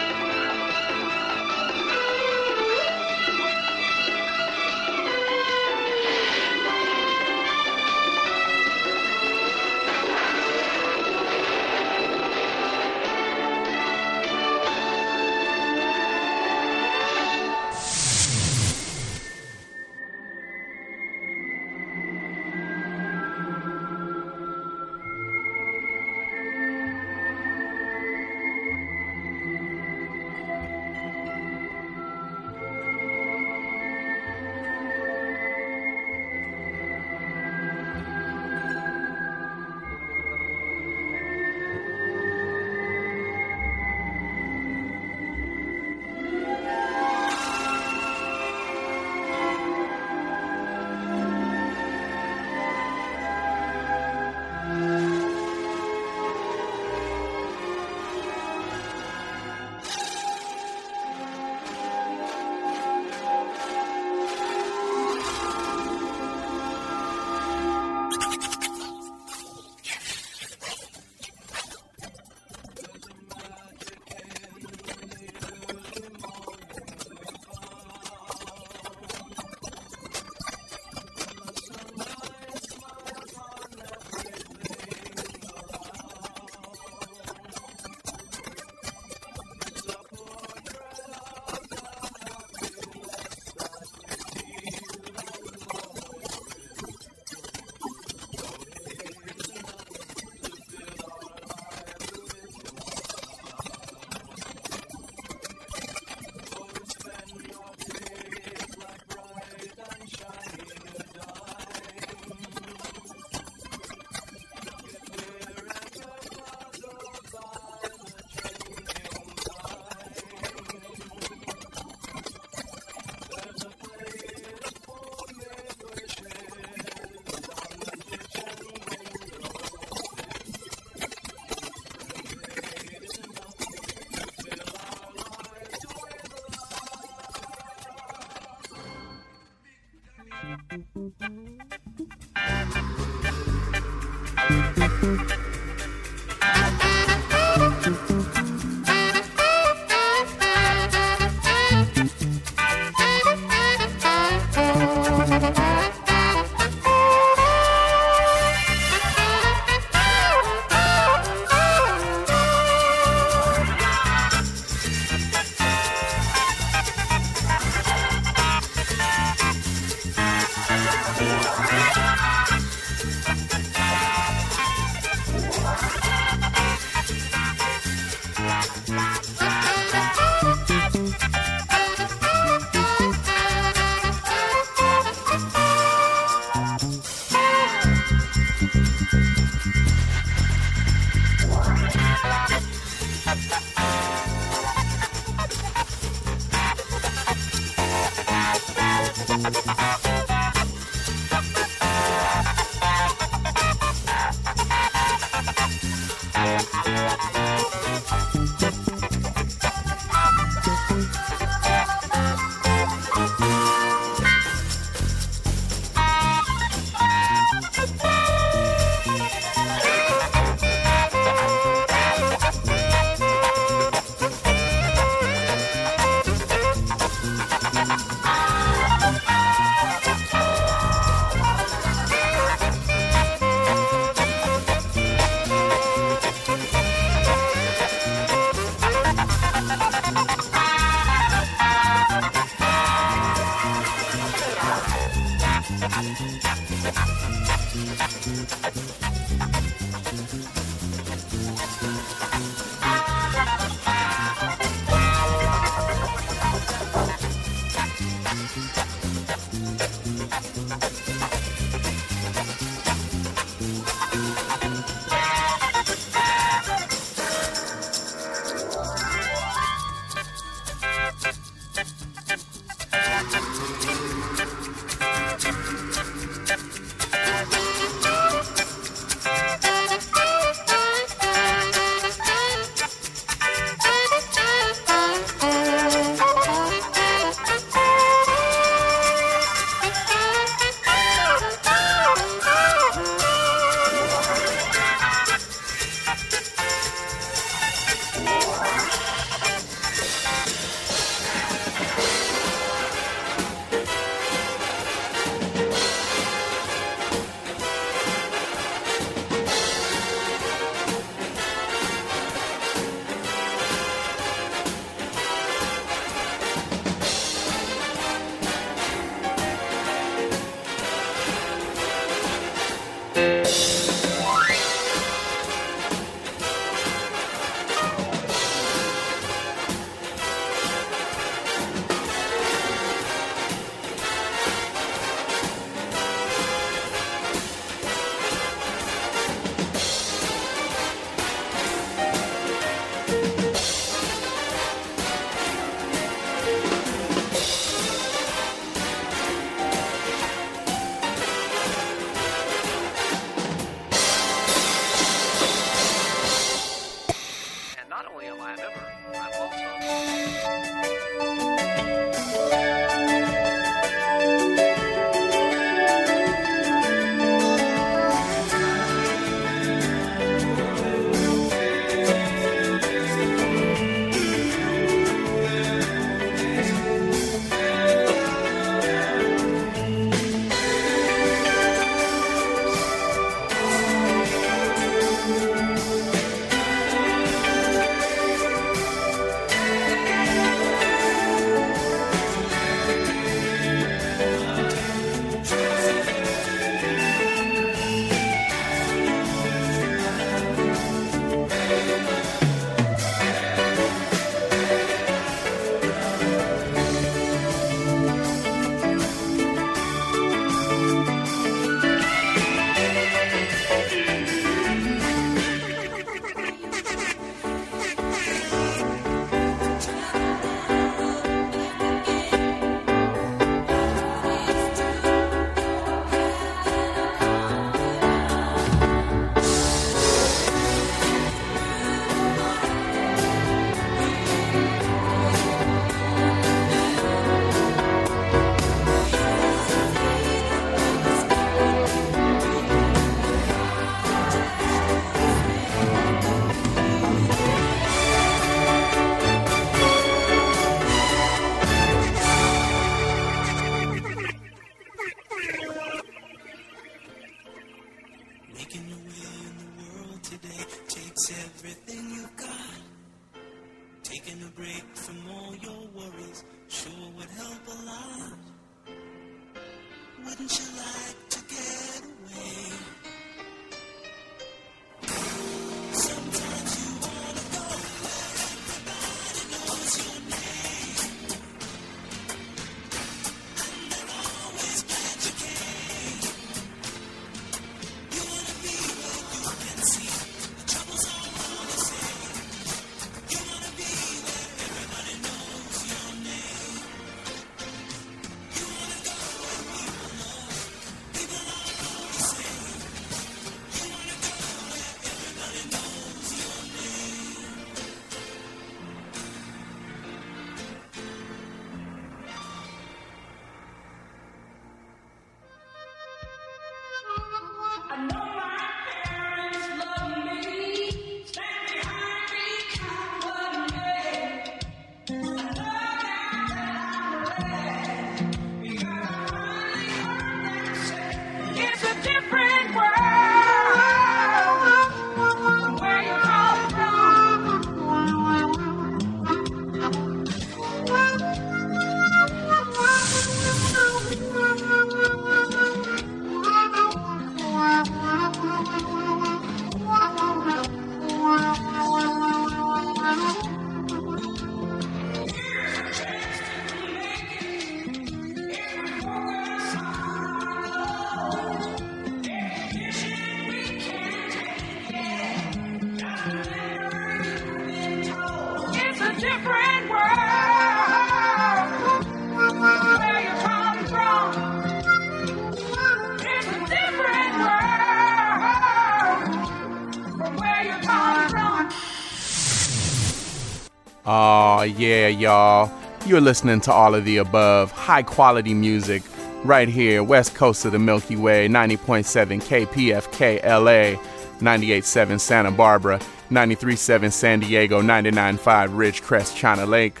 Yeah, 585.10 585.18
y'all. 585.18 585.70
You're 586.06 586.22
listening 586.22 586.60
to 586.62 586.72
all 586.72 586.94
of 586.94 587.04
the 587.04 587.18
above, 587.18 587.70
high 587.72 588.02
quality 588.02 588.54
music, 588.54 589.02
right 589.44 589.68
here, 589.68 590.02
west 590.02 590.34
coast 590.34 590.64
of 590.64 590.72
the 590.72 590.78
Milky 590.78 591.16
Way, 591.16 591.46
90.7 591.46 592.42
KPFK 592.42 593.44
LA, 593.44 594.00
98.7 594.40 595.20
Santa 595.20 595.50
Barbara, 595.50 595.98
93.7 596.30 597.12
San 597.12 597.40
Diego, 597.40 597.82
99.5 597.82 598.38
Ridgecrest, 598.70 599.36
China 599.36 599.66
Lake, 599.66 600.00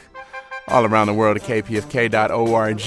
all 0.68 0.86
around 0.86 1.08
the 1.08 1.14
world 1.14 1.36
at 1.36 1.42
kpfk.org. 1.42 2.80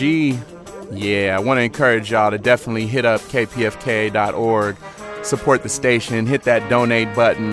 Yeah, 0.91 1.36
I 1.36 1.39
want 1.39 1.59
to 1.59 1.61
encourage 1.61 2.11
y'all 2.11 2.32
to 2.32 2.39
definitely 2.39 2.88
hit 2.88 3.05
up 3.05 3.22
kpfk.org, 3.22 4.76
support 5.24 5.61
the 5.61 5.70
station, 5.70 6.26
hit 6.26 6.43
that 6.43 6.68
donate 6.68 7.13
button. 7.13 7.51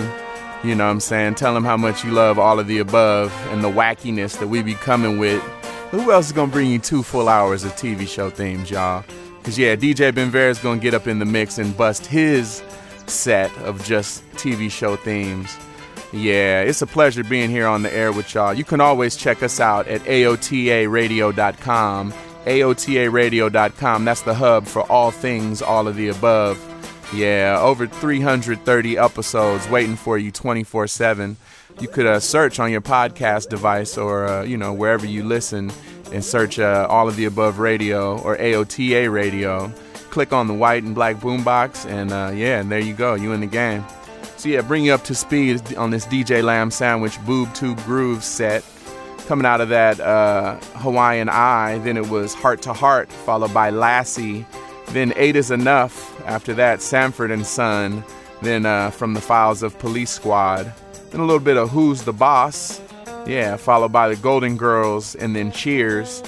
You 0.65 0.73
know 0.73 0.85
what 0.85 0.93
I'm 0.93 0.99
saying? 0.99 1.35
Tell 1.35 1.53
them 1.53 1.63
how 1.63 1.77
much 1.77 2.03
you 2.03 2.09
love 2.09 2.39
all 2.39 2.59
of 2.59 2.65
the 2.65 2.79
above 2.79 3.31
and 3.51 3.63
the 3.63 3.69
wackiness 3.69 4.39
that 4.39 4.47
we 4.47 4.63
be 4.63 4.73
coming 4.73 5.19
with. 5.19 5.43
Who 5.91 6.11
else 6.11 6.25
is 6.25 6.31
gonna 6.31 6.51
bring 6.51 6.71
you 6.71 6.79
two 6.79 7.03
full 7.03 7.29
hours 7.29 7.63
of 7.63 7.73
TV 7.73 8.07
show 8.07 8.31
themes, 8.31 8.71
y'all? 8.71 9.05
Cause 9.43 9.59
yeah, 9.59 9.75
DJ 9.75 10.15
Ben 10.15 10.35
is 10.35 10.57
gonna 10.57 10.81
get 10.81 10.95
up 10.95 11.05
in 11.05 11.19
the 11.19 11.25
mix 11.25 11.59
and 11.59 11.77
bust 11.77 12.07
his 12.07 12.63
set 13.05 13.55
of 13.59 13.85
just 13.85 14.27
TV 14.31 14.71
show 14.71 14.95
themes. 14.95 15.55
Yeah, 16.11 16.61
it's 16.61 16.81
a 16.81 16.87
pleasure 16.87 17.23
being 17.23 17.51
here 17.51 17.67
on 17.67 17.83
the 17.83 17.93
air 17.93 18.11
with 18.11 18.33
y'all. 18.33 18.55
You 18.55 18.63
can 18.63 18.81
always 18.81 19.15
check 19.15 19.43
us 19.43 19.59
out 19.59 19.87
at 19.87 20.01
AOTARadio.com. 20.01 22.13
AOTARadio.com. 22.45 24.05
That's 24.05 24.21
the 24.21 24.33
hub 24.33 24.65
for 24.65 24.81
all 24.91 25.11
things, 25.11 25.61
all 25.61 25.87
of 25.87 25.95
the 25.95 26.07
above. 26.07 26.57
Yeah, 27.13 27.59
over 27.61 27.87
330 27.87 28.97
episodes 28.97 29.69
waiting 29.69 29.95
for 29.95 30.17
you 30.17 30.31
24 30.31 30.87
7. 30.87 31.37
You 31.79 31.87
could 31.87 32.05
uh, 32.05 32.19
search 32.19 32.59
on 32.59 32.71
your 32.71 32.81
podcast 32.81 33.49
device 33.49 33.97
or, 33.97 34.25
uh, 34.27 34.43
you 34.43 34.57
know, 34.57 34.73
wherever 34.73 35.05
you 35.05 35.23
listen 35.23 35.71
and 36.11 36.23
search 36.23 36.59
uh, 36.59 36.87
all 36.89 37.07
of 37.07 37.15
the 37.15 37.25
above 37.25 37.59
radio 37.59 38.19
or 38.19 38.37
AOTA 38.37 39.11
radio. 39.11 39.71
Click 40.09 40.31
on 40.31 40.47
the 40.47 40.53
white 40.53 40.83
and 40.83 40.95
black 40.95 41.17
boombox, 41.17 41.85
and 41.85 42.11
uh, 42.13 42.31
yeah, 42.33 42.61
and 42.61 42.71
there 42.71 42.79
you 42.79 42.93
go. 42.93 43.15
You 43.15 43.33
in 43.33 43.41
the 43.41 43.47
game. 43.47 43.83
So 44.37 44.49
yeah, 44.49 44.61
bring 44.61 44.85
you 44.85 44.93
up 44.93 45.03
to 45.05 45.15
speed 45.15 45.75
on 45.75 45.89
this 45.91 46.05
DJ 46.05 46.41
Lamb 46.41 46.71
Sandwich 46.71 47.19
Boob 47.25 47.53
Tube 47.53 47.83
Groove 47.83 48.23
set. 48.23 48.63
Coming 49.27 49.45
out 49.45 49.59
of 49.59 49.69
that 49.69 49.99
uh, 49.99 50.57
Hawaiian 50.75 51.29
Eye, 51.29 51.79
then 51.79 51.97
it 51.97 52.09
was 52.09 52.33
Heart 52.33 52.61
to 52.63 52.73
Heart, 52.73 53.11
followed 53.11 53.53
by 53.53 53.71
Lassie, 53.71 54.45
then 54.87 55.13
Eight 55.15 55.35
is 55.35 55.51
Enough. 55.51 56.21
After 56.25 56.53
that, 56.55 56.81
Sanford 56.81 57.31
and 57.31 57.45
Son. 57.45 58.03
Then 58.41 58.65
uh, 58.65 58.91
from 58.91 59.13
the 59.13 59.21
files 59.21 59.63
of 59.63 59.77
Police 59.79 60.11
Squad. 60.11 60.73
Then 61.11 61.21
a 61.21 61.25
little 61.25 61.39
bit 61.39 61.57
of 61.57 61.69
Who's 61.69 62.03
the 62.03 62.13
Boss. 62.13 62.81
Yeah, 63.25 63.55
followed 63.57 63.91
by 63.91 64.09
the 64.09 64.15
Golden 64.15 64.55
Girls, 64.57 65.15
and 65.15 65.35
then 65.35 65.51
Cheers. 65.51 66.21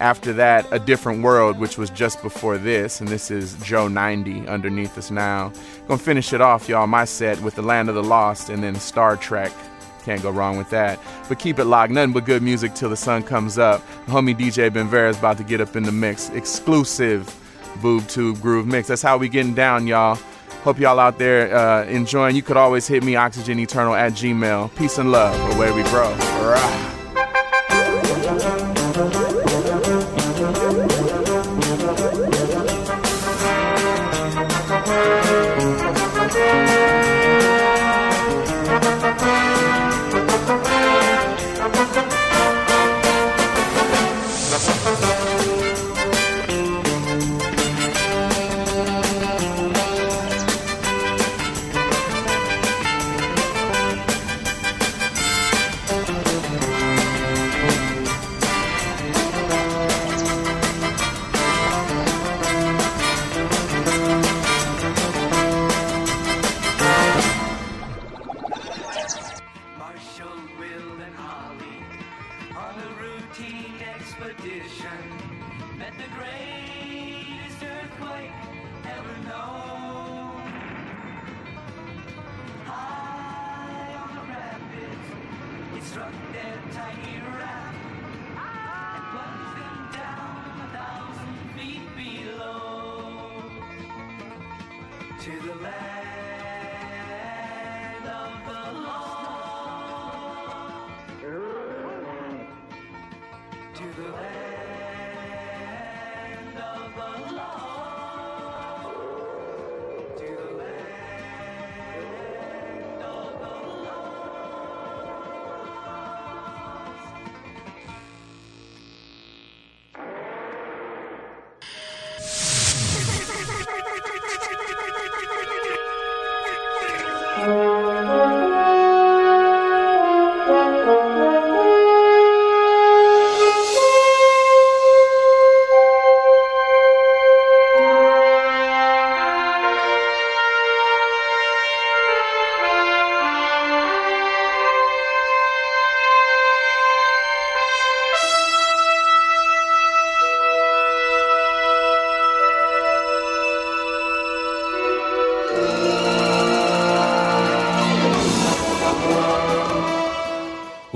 After 0.00 0.32
that, 0.32 0.66
A 0.72 0.78
Different 0.78 1.22
World, 1.22 1.58
which 1.58 1.78
was 1.78 1.88
just 1.88 2.20
before 2.22 2.58
this, 2.58 3.00
and 3.00 3.08
this 3.08 3.30
is 3.30 3.54
Joe 3.62 3.88
90 3.88 4.48
underneath 4.48 4.98
us 4.98 5.10
now. 5.10 5.52
Gonna 5.86 5.98
finish 5.98 6.32
it 6.32 6.40
off, 6.40 6.68
y'all, 6.68 6.86
my 6.86 7.04
set 7.04 7.40
with 7.40 7.54
The 7.54 7.62
Land 7.62 7.88
of 7.88 7.94
the 7.94 8.02
Lost 8.02 8.50
and 8.50 8.62
then 8.62 8.74
Star 8.74 9.16
Trek. 9.16 9.52
Can't 10.04 10.20
go 10.20 10.30
wrong 10.30 10.58
with 10.58 10.68
that. 10.70 10.98
But 11.28 11.38
keep 11.38 11.58
it 11.60 11.66
locked. 11.66 11.92
Nothing 11.92 12.12
but 12.12 12.24
good 12.24 12.42
music 12.42 12.74
till 12.74 12.90
the 12.90 12.96
sun 12.96 13.22
comes 13.22 13.58
up. 13.58 13.80
Homie 14.06 14.36
DJ 14.36 14.72
Ben 14.72 14.88
Vera 14.88 15.10
is 15.10 15.18
about 15.18 15.38
to 15.38 15.44
get 15.44 15.60
up 15.60 15.76
in 15.76 15.84
the 15.84 15.92
mix. 15.92 16.28
Exclusive 16.30 17.28
Boob 17.80 18.06
Tube 18.08 18.40
Groove 18.40 18.66
Mix. 18.66 18.88
That's 18.88 19.02
how 19.02 19.16
we 19.18 19.28
getting 19.28 19.54
down, 19.54 19.86
y'all. 19.86 20.18
Hope 20.62 20.78
y'all 20.78 21.00
out 21.00 21.18
there 21.18 21.54
uh, 21.56 21.84
enjoying. 21.86 22.36
You 22.36 22.42
could 22.42 22.56
always 22.56 22.86
hit 22.86 23.02
me, 23.02 23.16
Oxygen 23.16 23.58
Eternal 23.58 23.94
at 23.94 24.12
Gmail. 24.12 24.74
Peace 24.76 24.98
and 24.98 25.10
love, 25.10 25.34
away 25.56 25.72
we 25.72 25.82
grow. 25.90 26.10
Rah. 26.40 27.01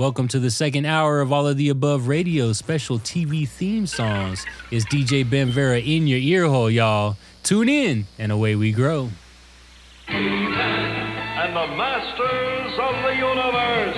Welcome 0.07 0.29
to 0.29 0.39
the 0.39 0.51
second 0.51 0.85
hour 0.85 1.19
of 1.19 1.33
all 1.33 1.45
of 1.47 1.57
the 1.57 1.67
above 1.67 2.07
radio 2.07 2.53
special 2.53 2.97
TV 2.97 3.45
theme 3.45 3.85
songs. 3.85 4.45
It's 4.71 4.85
DJ 4.85 5.29
Ben 5.29 5.49
Vera 5.49 5.81
in 5.81 6.07
your 6.07 6.19
ear 6.19 6.47
hole, 6.47 6.71
y'all. 6.71 7.17
Tune 7.43 7.67
in, 7.67 8.05
and 8.17 8.31
away 8.31 8.55
we 8.55 8.71
grow. 8.71 9.09
and 10.07 11.53
the 11.53 11.67
masters 11.75 12.71
of 12.79 12.95
the 13.03 13.15
universe. 13.17 13.97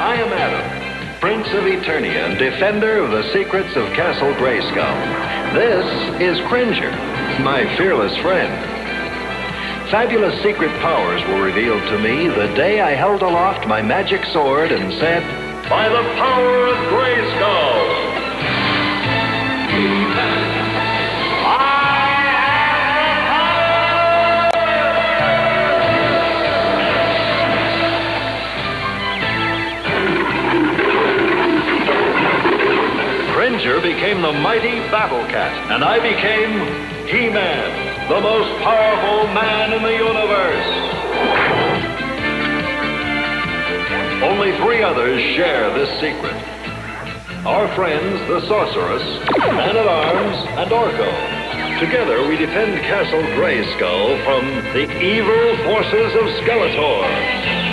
I 0.00 0.14
am 0.16 0.32
Adam, 0.32 1.20
Prince 1.20 1.48
of 1.48 1.64
Eternia 1.64 2.30
and 2.30 2.38
defender 2.38 2.96
of 2.96 3.10
the 3.10 3.30
secrets 3.34 3.76
of 3.76 3.84
Castle 3.92 4.32
Grayskull. 4.36 5.52
This 5.52 6.22
is 6.22 6.40
Cringer, 6.48 6.90
my 7.44 7.76
fearless 7.76 8.16
friend. 8.22 8.75
Fabulous 9.90 10.42
secret 10.42 10.72
powers 10.80 11.22
were 11.28 11.42
revealed 11.42 11.80
to 11.86 11.98
me 12.00 12.26
the 12.26 12.52
day 12.56 12.80
I 12.80 12.90
held 12.96 13.22
aloft 13.22 13.68
my 13.68 13.80
magic 13.80 14.24
sword 14.24 14.72
and 14.72 14.92
said, 14.94 15.22
By 15.70 15.88
the 15.88 16.02
power 16.18 16.66
of 16.66 16.76
Grayskull! 16.90 18.16
Cringer 33.34 33.80
became 33.80 34.20
the 34.20 34.32
mighty 34.32 34.80
Battle 34.90 35.24
Cat, 35.28 35.70
and 35.70 35.84
I 35.84 36.00
became 36.00 37.06
He-Man 37.06 37.85
the 38.08 38.20
most 38.20 38.62
powerful 38.62 39.26
man 39.34 39.72
in 39.72 39.82
the 39.82 39.90
universe. 39.90 40.66
Only 44.22 44.56
three 44.58 44.80
others 44.80 45.20
share 45.34 45.72
this 45.74 45.90
secret. 46.00 46.34
Our 47.44 47.66
friends, 47.74 48.20
the 48.28 48.46
Sorceress, 48.46 49.02
Man-at-Arms, 49.38 50.36
and 50.56 50.70
Orko. 50.70 51.80
Together 51.80 52.28
we 52.28 52.36
defend 52.36 52.80
Castle 52.82 53.22
Grayskull 53.34 54.22
from 54.24 54.46
the 54.72 54.86
evil 55.02 55.56
forces 55.64 56.14
of 56.14 56.30
Skeletor. 56.46 57.65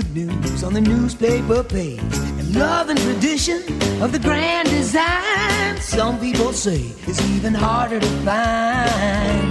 good 0.00 0.14
news 0.14 0.64
on 0.64 0.72
the 0.72 0.80
newspaper 0.80 1.62
page 1.62 2.00
and 2.40 2.54
love 2.54 2.88
and 2.88 2.98
tradition 3.00 3.60
of 4.02 4.12
the 4.12 4.18
grand 4.18 4.68
design. 4.68 5.76
Some 5.80 6.18
people 6.18 6.52
say 6.52 6.80
it's 7.06 7.20
even 7.30 7.52
harder 7.52 8.00
to 8.00 8.06
find. 8.24 9.48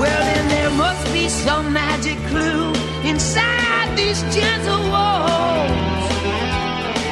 Well, 0.00 0.22
then 0.30 0.48
there 0.48 0.70
must 0.70 1.04
be 1.12 1.28
some 1.28 1.72
magic 1.72 2.18
clue 2.30 2.72
inside 3.10 3.96
these 3.96 4.20
gentle 4.34 4.82
walls. 4.90 6.12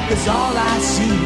Cause 0.08 0.28
all 0.28 0.54
I 0.72 0.76
see 0.94 1.18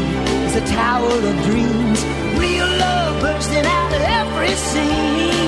is 0.46 0.54
a 0.56 0.64
tower 0.80 1.12
of 1.30 1.36
dreams, 1.48 1.98
real 2.38 2.70
love 2.84 3.20
bursting 3.20 3.66
out 3.66 3.92
of 3.92 4.02
every 4.20 4.54
scene. 4.54 5.47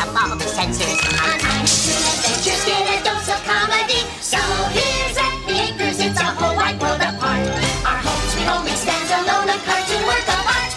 up 0.00 0.16
all 0.16 0.36
the 0.36 0.48
censors. 0.48 0.96
Online 1.20 1.60
adventures, 1.60 2.64
get 2.64 2.88
a 2.88 3.04
dose 3.04 3.28
of 3.28 3.40
comedy. 3.44 4.00
So 4.20 4.40
here's 4.72 5.16
at 5.16 5.36
the 5.46 5.54
acres, 5.68 6.00
it's 6.00 6.20
a 6.20 6.24
whole 6.24 6.56
wide 6.56 6.80
world 6.80 7.00
apart. 7.00 7.44
Our 7.84 8.00
homes 8.00 8.32
we 8.36 8.44
only 8.48 8.76
stand 8.80 9.08
alone, 9.20 9.48
a 9.52 9.58
cartoon 9.60 10.02
work 10.08 10.24
of 10.24 10.46
art. 10.48 10.69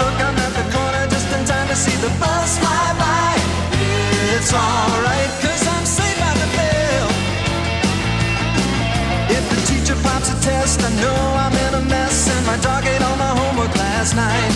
look, 0.00 0.16
I'm 0.26 0.36
at 0.46 0.52
the 0.58 0.66
corner 0.74 1.04
just 1.08 1.28
in 1.36 1.42
time 1.44 1.68
to 1.68 1.76
see 1.76 1.96
the 2.04 2.12
bus 2.20 2.58
fly 2.58 2.86
by. 2.98 3.32
It's 4.34 4.52
I'm 4.52 6.38
the 6.42 6.48
bell. 6.56 7.08
If 9.36 9.44
the 9.52 9.60
teacher 9.70 9.96
pops 10.02 10.28
a 10.34 10.36
test, 10.42 10.80
I 10.82 10.90
know 11.02 11.20
I'm 11.44 11.54
in 11.66 11.72
a 11.80 11.84
mess, 11.88 12.28
and 12.28 12.46
my 12.46 12.56
dog 12.58 12.84
ate 12.86 13.02
all 13.02 13.16
my 13.16 13.32
homework 13.40 13.74
last 13.76 14.14
night. 14.16 14.52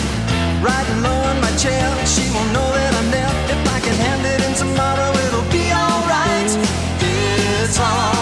Riding 0.60 1.02
low 1.02 1.20
on 1.30 1.40
my 1.40 1.52
chair, 1.56 1.86
she 2.04 2.24
won't 2.34 2.52
know 2.52 2.68
that 2.76 2.92
I'm 3.00 3.10
there. 3.10 3.32
If 3.54 3.60
I 3.76 3.78
can 3.80 3.96
hand 4.04 4.22
it 4.32 4.40
in 4.46 4.54
tomorrow, 4.54 5.10
it'll 5.24 5.50
be 5.50 5.64
alright. 5.72 6.50
It's 7.00 7.78
alright. 7.78 8.17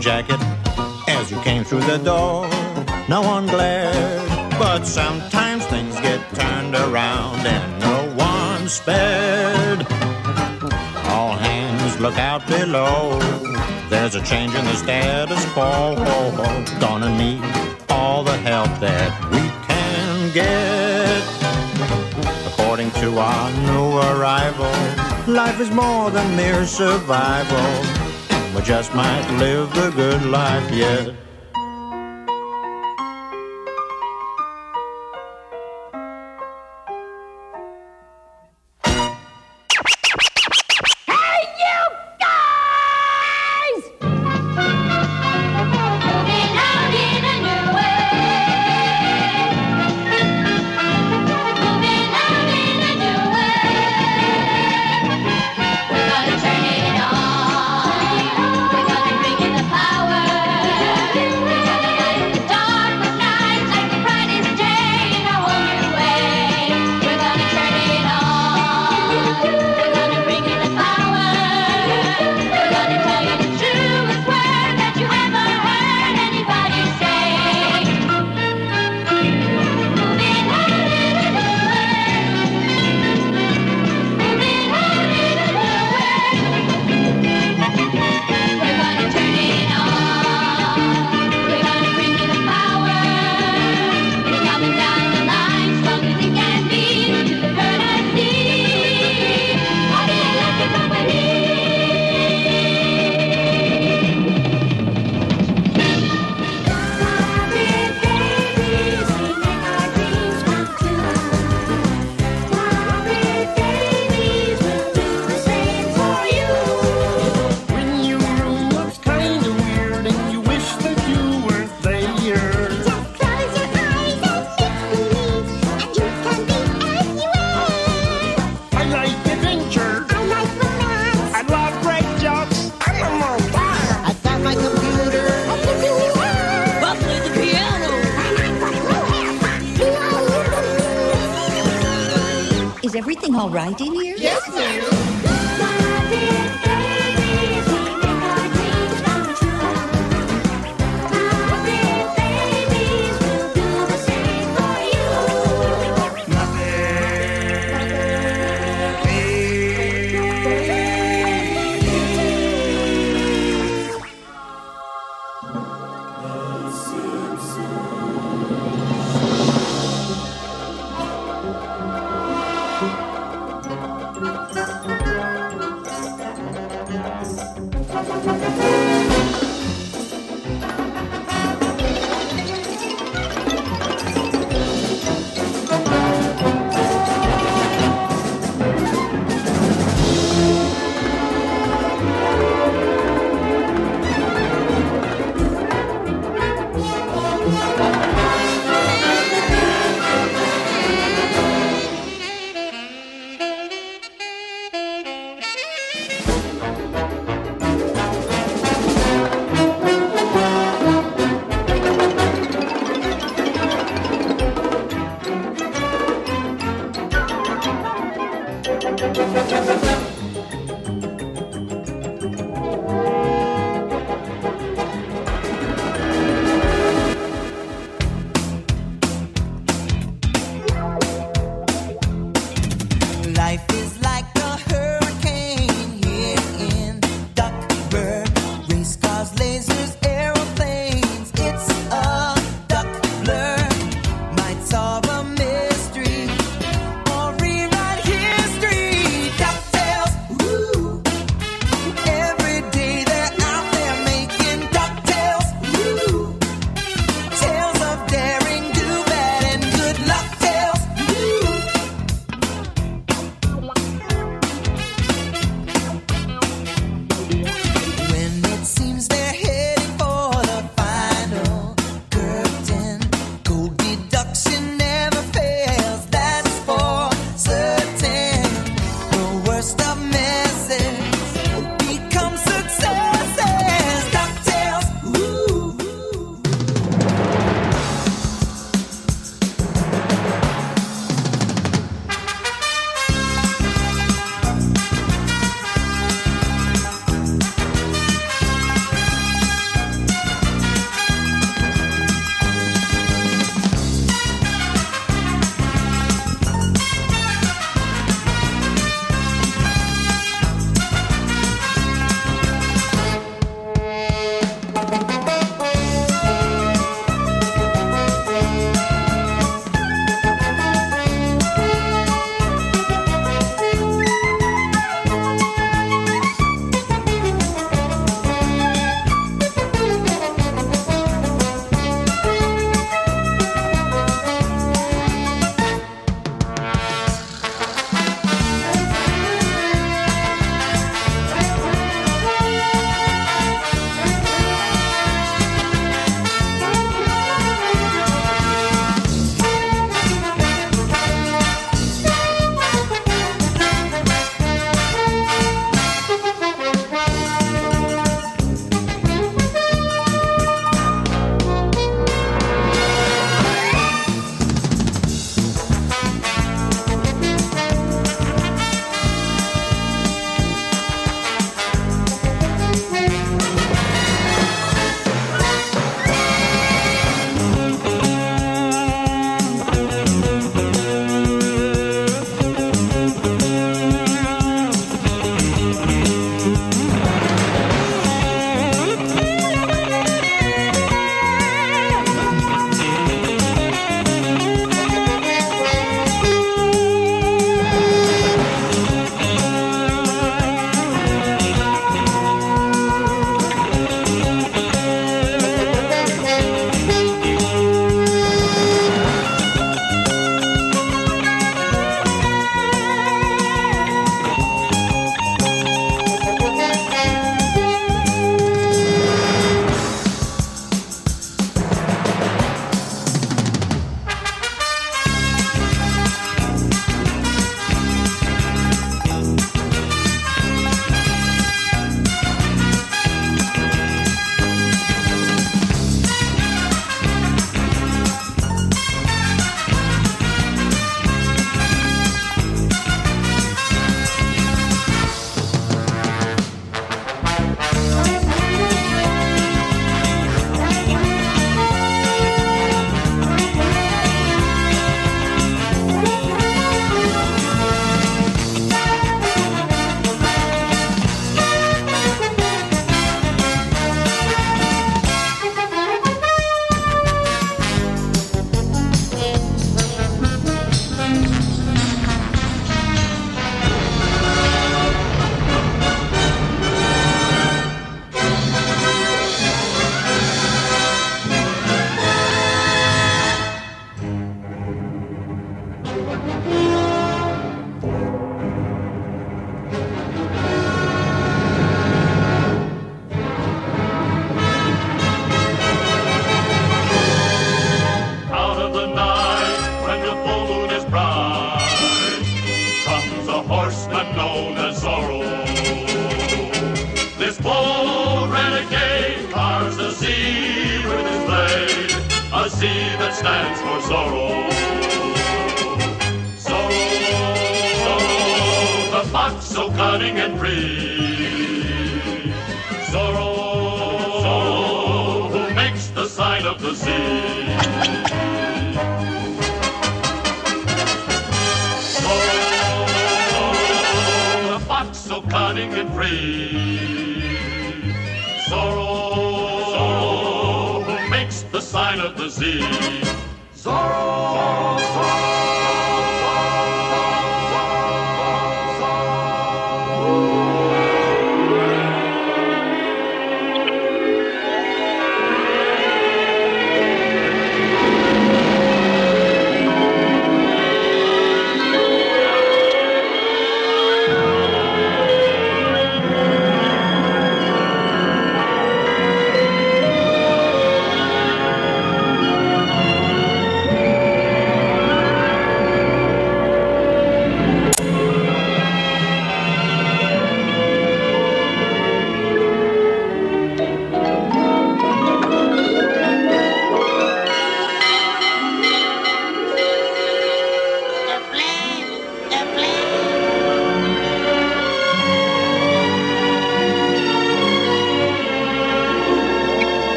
jacket, 0.00 0.38
jacket, 0.38 0.40
as 1.08 1.30
you 1.30 1.40
came 1.40 1.64
through 1.64 1.80
the 1.80 1.98
door. 1.98 2.48
No 3.08 3.22
one 3.22 3.46
glared, 3.46 4.28
but 4.58 4.84
sometimes 4.84 5.64
things 5.66 5.94
get 6.00 6.20
turned 6.34 6.74
around 6.74 7.46
and 7.46 7.80
no 7.80 8.14
one's 8.16 8.72
spared. 8.72 9.86
All 11.08 11.36
hands 11.36 12.00
look 12.00 12.18
out 12.18 12.46
below. 12.46 13.18
There's 13.88 14.14
a 14.14 14.22
change 14.22 14.54
in 14.54 14.64
the 14.64 14.74
status 14.74 15.44
quo. 15.52 15.94
Gonna 16.80 17.16
need 17.16 17.42
all 17.88 18.22
the 18.24 18.36
help 18.36 18.68
that 18.80 19.10
we 19.30 19.42
can 19.66 20.32
get. 20.32 21.22
According 22.52 22.90
to 23.02 23.18
our 23.18 23.50
new 23.68 23.98
arrival, 24.10 24.72
life 25.32 25.60
is 25.60 25.70
more 25.70 26.10
than 26.10 26.36
mere 26.36 26.66
survival. 26.66 27.95
We 28.56 28.62
just 28.62 28.94
might 28.94 29.30
live 29.38 29.68
the 29.74 29.90
good 29.90 30.24
life 30.24 30.70
yet. 30.70 31.25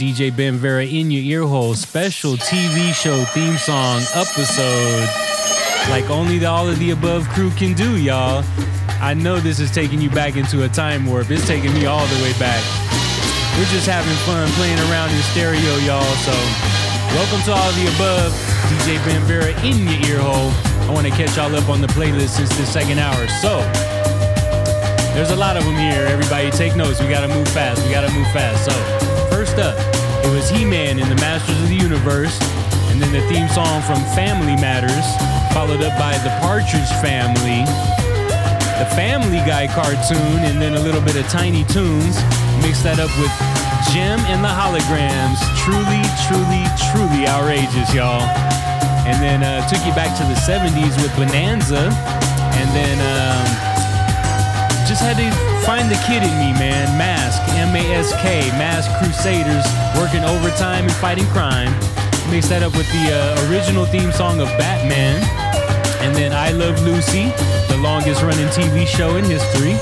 DJ 0.00 0.34
Ben 0.34 0.56
Vera 0.56 0.86
in 0.86 1.10
your 1.10 1.44
earhole 1.44 1.76
special 1.76 2.32
TV 2.32 2.94
show 2.94 3.22
theme 3.36 3.58
song 3.58 4.00
episode. 4.14 5.06
Like 5.90 6.08
only 6.08 6.38
the 6.38 6.46
all 6.48 6.66
of 6.66 6.78
the 6.78 6.92
above 6.92 7.28
crew 7.28 7.50
can 7.50 7.74
do, 7.74 7.98
y'all. 8.00 8.42
I 8.98 9.12
know 9.12 9.40
this 9.40 9.60
is 9.60 9.70
taking 9.70 10.00
you 10.00 10.08
back 10.08 10.36
into 10.36 10.64
a 10.64 10.70
time 10.70 11.04
warp. 11.04 11.30
It's 11.30 11.46
taking 11.46 11.74
me 11.74 11.84
all 11.84 12.06
the 12.06 12.22
way 12.22 12.32
back. 12.38 12.64
We're 13.58 13.68
just 13.68 13.86
having 13.86 14.16
fun 14.24 14.48
playing 14.56 14.78
around 14.88 15.10
in 15.10 15.20
stereo, 15.36 15.76
y'all. 15.84 16.16
So 16.24 16.32
welcome 17.12 17.44
to 17.44 17.52
all 17.52 17.72
the 17.72 17.92
above. 17.92 18.32
DJ 18.72 18.96
Ben 19.04 19.20
Vera 19.28 19.52
in 19.60 19.84
your 19.84 20.16
earhole. 20.16 20.48
I 20.88 20.94
want 20.94 21.08
to 21.08 21.12
catch 21.12 21.36
y'all 21.36 21.54
up 21.54 21.68
on 21.68 21.82
the 21.82 21.88
playlist 21.88 22.40
since 22.40 22.48
the 22.56 22.64
second 22.64 23.00
hour. 23.00 23.28
So 23.44 23.60
there's 25.12 25.30
a 25.30 25.36
lot 25.36 25.58
of 25.58 25.64
them 25.64 25.76
here. 25.76 26.06
Everybody 26.06 26.50
take 26.52 26.74
notes. 26.74 27.02
We 27.02 27.08
gotta 27.10 27.28
move 27.28 27.48
fast. 27.48 27.84
We 27.84 27.92
gotta 27.92 28.10
move 28.14 28.28
fast. 28.32 28.64
So 28.64 29.09
first 29.50 29.62
up, 29.62 30.24
it 30.24 30.30
was 30.30 30.48
He-Man 30.50 30.98
in 30.98 31.08
the 31.08 31.14
Masters 31.16 31.60
of 31.62 31.68
the 31.68 31.74
Universe, 31.74 32.38
and 32.90 33.00
then 33.00 33.12
the 33.12 33.22
theme 33.28 33.48
song 33.48 33.82
from 33.82 33.98
Family 34.14 34.54
Matters, 34.56 35.06
followed 35.54 35.82
up 35.82 35.96
by 35.98 36.16
the 36.18 36.30
Partridge 36.40 36.90
Family, 37.00 37.64
the 38.78 38.88
Family 38.94 39.38
Guy 39.48 39.66
cartoon, 39.66 40.44
and 40.46 40.60
then 40.60 40.74
a 40.74 40.80
little 40.80 41.00
bit 41.00 41.16
of 41.16 41.26
Tiny 41.28 41.64
Toons. 41.64 42.16
Mix 42.62 42.82
that 42.82 43.00
up 43.00 43.10
with 43.18 43.32
Jem 43.90 44.20
and 44.30 44.44
the 44.44 44.52
Holograms. 44.52 45.40
Truly, 45.58 46.02
truly, 46.28 46.62
truly 46.90 47.26
outrageous, 47.26 47.92
y'all. 47.94 48.22
And 49.08 49.16
then 49.22 49.42
uh, 49.42 49.66
took 49.68 49.84
you 49.86 49.94
back 49.94 50.14
to 50.18 50.24
the 50.28 50.38
70s 50.38 50.94
with 51.02 51.14
Bonanza, 51.16 51.90
and 52.60 52.68
then. 52.76 52.98
Um, 53.02 53.70
just 54.86 55.02
had 55.02 55.16
to 55.18 55.49
find 55.70 55.88
the 55.88 56.02
kid 56.04 56.24
in 56.24 56.34
me, 56.42 56.50
man. 56.58 56.98
Mask, 56.98 57.40
M 57.54 57.76
A 57.76 57.94
S 57.94 58.10
K, 58.22 58.50
Mask 58.58 58.90
Crusaders, 58.98 59.62
working 59.94 60.24
overtime 60.24 60.82
and 60.82 60.92
fighting 60.94 61.26
crime. 61.26 61.70
Mix 62.28 62.48
that 62.48 62.64
up 62.64 62.74
with 62.74 62.90
the 62.90 63.14
uh, 63.14 63.46
original 63.46 63.86
theme 63.86 64.10
song 64.10 64.40
of 64.40 64.48
Batman. 64.58 65.22
And 66.02 66.10
then 66.16 66.32
I 66.32 66.50
Love 66.50 66.82
Lucy, 66.82 67.30
the 67.70 67.78
longest 67.78 68.20
running 68.22 68.48
TV 68.48 68.84
show 68.84 69.14
in 69.14 69.24
history. 69.24 69.78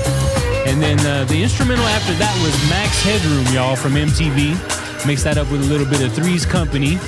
And 0.69 0.79
then 0.79 0.99
uh, 1.09 1.25
the 1.25 1.41
instrumental 1.41 1.85
after 1.85 2.13
that 2.21 2.37
was 2.45 2.53
Max 2.69 3.01
Headroom, 3.01 3.49
y'all, 3.49 3.75
from 3.75 3.93
MTV. 3.93 4.53
Mix 5.07 5.23
that 5.23 5.39
up 5.39 5.49
with 5.49 5.61
a 5.65 5.69
little 5.73 5.89
bit 5.89 6.05
of 6.05 6.13
Three's 6.13 6.45
Company. 6.45 6.99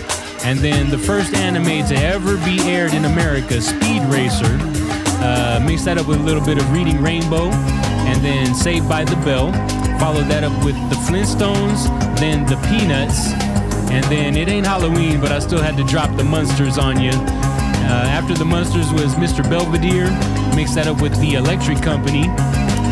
And 0.43 0.57
then 0.57 0.89
the 0.89 0.97
first 0.97 1.35
anime 1.35 1.85
to 1.85 1.95
ever 2.01 2.35
be 2.37 2.57
aired 2.61 2.95
in 2.95 3.05
America, 3.05 3.61
Speed 3.61 4.01
Racer. 4.09 4.57
Uh, 5.21 5.61
mix 5.63 5.85
that 5.85 5.99
up 5.99 6.07
with 6.07 6.17
a 6.17 6.23
little 6.23 6.43
bit 6.43 6.57
of 6.57 6.65
Reading 6.73 6.99
Rainbow, 6.99 7.51
and 8.11 8.23
then 8.25 8.53
Saved 8.53 8.89
by 8.89 9.05
the 9.05 9.15
Bell. 9.23 9.53
Follow 9.97 10.21
that 10.23 10.43
up 10.43 10.65
with 10.65 10.75
the 10.89 10.95
Flintstones, 11.07 11.87
then 12.19 12.45
the 12.45 12.57
Peanuts, 12.67 13.31
and 13.89 14.03
then 14.05 14.35
it 14.35 14.49
ain't 14.49 14.65
Halloween, 14.65 15.21
but 15.21 15.31
I 15.31 15.39
still 15.39 15.61
had 15.61 15.77
to 15.77 15.83
drop 15.85 16.15
the 16.17 16.23
Munsters 16.23 16.77
on 16.77 16.99
you. 16.99 17.11
Uh, 17.11 18.05
after 18.07 18.33
the 18.33 18.43
Munsters 18.43 18.91
was 18.91 19.15
Mr. 19.15 19.49
Belvedere. 19.49 20.11
mixed 20.55 20.75
that 20.75 20.87
up 20.87 21.01
with 21.01 21.17
the 21.21 21.35
Electric 21.35 21.81
Company, 21.81 22.27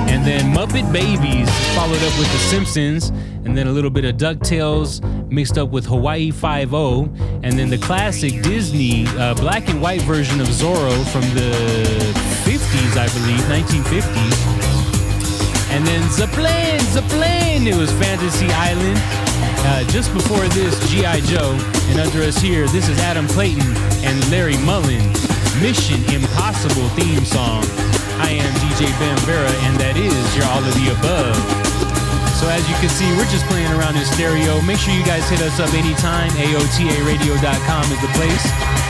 and 0.08 0.26
then 0.26 0.54
Muppet 0.54 0.92
Babies. 0.94 1.50
Followed 1.76 2.02
up 2.02 2.18
with 2.18 2.32
the 2.32 2.40
Simpsons, 2.50 3.10
and 3.44 3.58
then 3.58 3.68
a 3.68 3.72
little 3.72 3.90
bit 3.90 4.06
of 4.06 4.16
Ducktales 4.16 5.02
mixed 5.30 5.58
up 5.58 5.70
with 5.70 5.86
Hawaii 5.86 6.32
Five 6.32 6.74
O, 6.74 7.04
and 7.44 7.54
then 7.60 7.70
the 7.70 7.78
classic 7.78 8.42
Disney 8.42 9.06
uh, 9.18 9.34
black 9.36 9.68
and 9.68 9.82
white 9.82 10.02
version 10.04 10.40
of 10.40 10.48
Zorro 10.48 10.96
from 11.12 11.22
the 11.36 11.52
50s, 12.46 12.98
I 12.98 13.08
believe, 13.14 13.68
1950s. 13.68 14.49
And 15.70 15.86
then 15.86 16.10
Zeppelin, 16.10 16.80
Zeppelin, 16.80 17.68
it 17.68 17.76
was 17.76 17.92
Fantasy 17.94 18.48
Island. 18.52 18.98
Uh, 19.62 19.84
just 19.90 20.12
before 20.14 20.48
this, 20.50 20.80
G.I. 20.90 21.22
Joe. 21.22 21.58
And 21.90 22.00
under 22.00 22.22
us 22.24 22.38
here, 22.38 22.68
this 22.68 22.90
is 22.90 22.98
Adam 23.00 23.28
Clayton 23.28 23.76
and 24.04 24.18
Larry 24.32 24.58
Mullen. 24.58 25.06
Mission 25.62 26.04
Impossible 26.14 26.90
theme 26.90 27.26
song. 27.26 27.64
I 28.22 28.32
am 28.32 28.54
DJ 28.56 28.88
Ben 29.00 29.18
Vera, 29.20 29.52
and 29.68 29.80
that 29.80 29.96
is 29.96 30.36
your 30.36 30.46
All 30.46 30.64
of 30.64 30.74
the 30.74 30.92
Above. 30.98 31.69
So 32.40 32.48
as 32.48 32.64
you 32.72 32.76
can 32.80 32.88
see, 32.88 33.04
we're 33.20 33.28
just 33.28 33.44
playing 33.52 33.68
around 33.76 34.00
in 34.00 34.08
stereo. 34.08 34.64
Make 34.64 34.80
sure 34.80 34.96
you 34.96 35.04
guys 35.04 35.28
hit 35.28 35.44
us 35.44 35.60
up 35.60 35.76
anytime. 35.76 36.32
AOTARadio.com 36.40 37.84
is 37.92 38.00
the 38.00 38.12
place. 38.16 38.46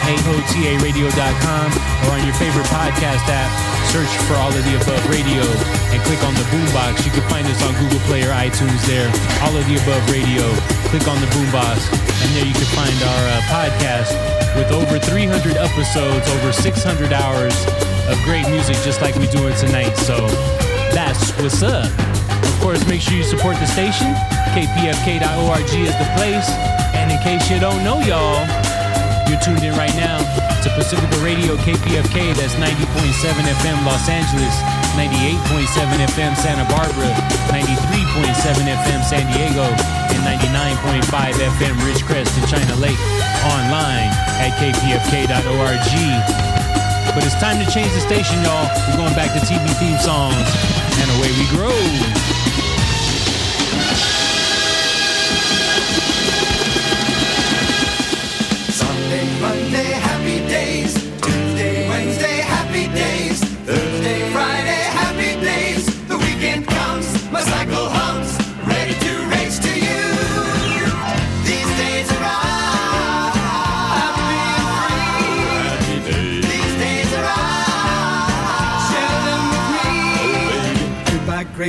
AOTARadio.com 0.06 1.68
or 1.74 2.10
on 2.14 2.22
your 2.22 2.38
favorite 2.38 2.70
podcast 2.70 3.26
app. 3.26 3.50
Search 3.90 4.14
for 4.30 4.38
All 4.38 4.54
of 4.54 4.62
the 4.70 4.78
Above 4.78 5.02
Radio 5.10 5.42
and 5.90 5.98
click 6.06 6.22
on 6.22 6.38
the 6.38 6.46
boombox. 6.54 7.02
You 7.02 7.10
can 7.10 7.26
find 7.26 7.42
us 7.50 7.58
on 7.66 7.74
Google 7.82 7.98
Play 8.06 8.22
or 8.22 8.30
iTunes 8.38 8.86
there. 8.86 9.10
All 9.42 9.58
of 9.58 9.66
the 9.66 9.82
Above 9.82 10.06
Radio. 10.14 10.46
Click 10.94 11.10
on 11.10 11.18
the 11.18 11.30
boombox 11.34 11.90
and 12.22 12.30
there 12.38 12.46
you 12.46 12.54
can 12.54 12.70
find 12.78 12.94
our 13.02 13.24
uh, 13.34 13.42
podcast 13.50 14.14
with 14.62 14.70
over 14.70 15.02
300 15.02 15.58
episodes, 15.58 16.30
over 16.38 16.54
600 16.54 17.14
hours 17.14 17.58
of 18.14 18.22
great 18.30 18.46
music 18.54 18.78
just 18.86 19.02
like 19.02 19.16
we're 19.18 19.26
doing 19.34 19.58
tonight. 19.58 19.98
So 19.98 20.30
that's 20.94 21.34
what's 21.42 21.66
up. 21.66 21.90
Of 22.44 22.60
course, 22.60 22.86
make 22.88 23.02
sure 23.02 23.16
you 23.16 23.24
support 23.24 23.58
the 23.58 23.68
station. 23.68 24.14
KPFK.org 24.56 25.70
is 25.74 25.96
the 25.98 26.10
place. 26.16 26.50
And 26.96 27.12
in 27.12 27.20
case 27.20 27.50
you 27.50 27.60
don't 27.60 27.84
know, 27.84 28.00
y'all, 28.04 28.44
you're 29.30 29.40
tuned 29.40 29.64
in 29.64 29.76
right 29.78 29.94
now 29.96 30.18
to 30.64 30.70
Pacifica 30.76 31.18
Radio 31.24 31.56
KPFK. 31.56 32.36
That's 32.36 32.56
90.7 32.56 32.84
FM 32.84 33.86
Los 33.86 34.10
Angeles, 34.10 34.56
98.7 34.98 36.04
FM 36.18 36.36
Santa 36.36 36.66
Barbara, 36.68 37.12
93.7 37.54 38.68
FM 38.68 39.02
San 39.06 39.26
Diego, 39.32 39.64
and 39.64 40.20
99.5 40.26 41.06
FM 41.56 41.76
Ridgecrest 41.86 42.36
and 42.40 42.48
China 42.50 42.76
Lake. 42.76 43.00
Online 43.46 44.12
at 44.44 44.52
kpfk.org. 44.60 46.49
But 47.20 47.26
it's 47.26 47.36
time 47.36 47.60
to 47.60 47.70
change 47.70 47.92
the 47.92 48.00
station, 48.00 48.42
y'all. 48.44 48.70
We're 48.88 48.96
going 48.96 49.14
back 49.14 49.34
to 49.34 49.40
TV 49.46 49.68
theme 49.78 49.98
songs, 49.98 50.38
and 51.02 51.12
away 51.20 51.30
we 51.36 51.46
grow. 51.52 51.76
Sunday, 58.72 59.28
Monday, 59.42 59.92
happy 60.00 60.48
days. 60.48 60.94
Tuesday, 61.20 61.90
Wednesday, 61.90 62.38
happy 62.40 62.88
days. 62.96 63.49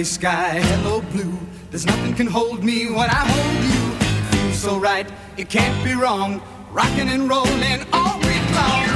Gray 0.01 0.05
sky, 0.05 0.61
hello, 0.61 1.03
blue. 1.13 1.39
There's 1.71 1.85
nothing 1.85 2.15
can 2.15 2.27
hold 2.27 2.65
me 2.65 2.87
when 2.87 3.11
I 3.11 3.23
hold 3.33 3.65
you. 3.69 4.39
Feels 4.39 4.59
so 4.59 4.79
right, 4.79 5.07
it 5.37 5.51
can't 5.51 5.85
be 5.85 5.93
wrong. 5.93 6.41
Rocking 6.73 7.11
and 7.11 7.29
rolling 7.29 7.85
all 7.93 8.19
week 8.21 8.55
long. 8.55 8.90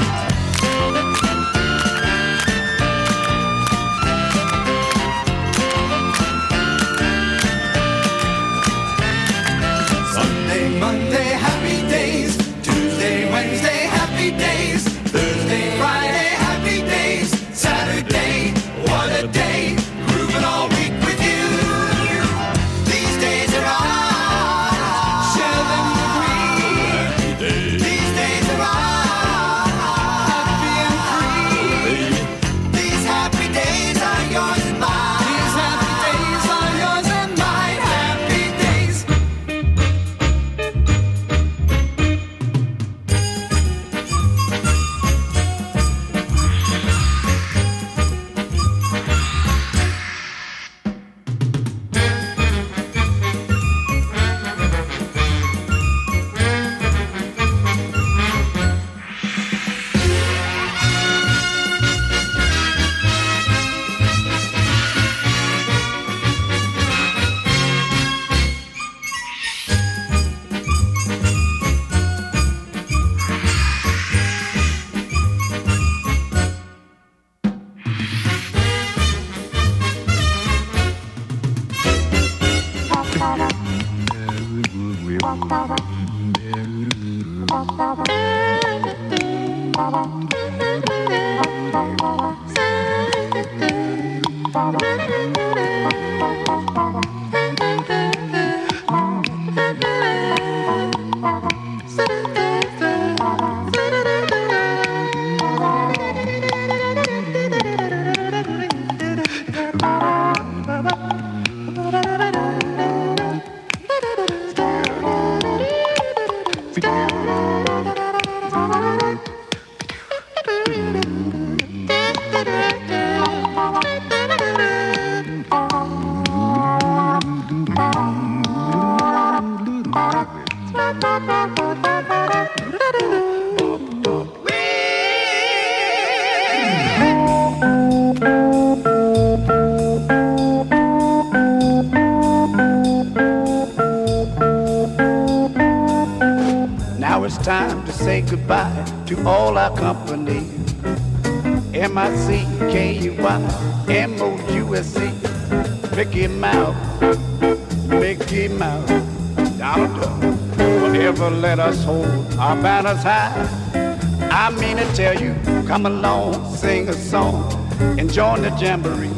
Come 165.74 165.86
along, 165.86 166.54
sing 166.54 166.88
a 166.88 166.92
song, 166.92 167.52
and 167.98 168.08
join 168.08 168.42
the 168.42 168.50
jamboree. 168.50 169.10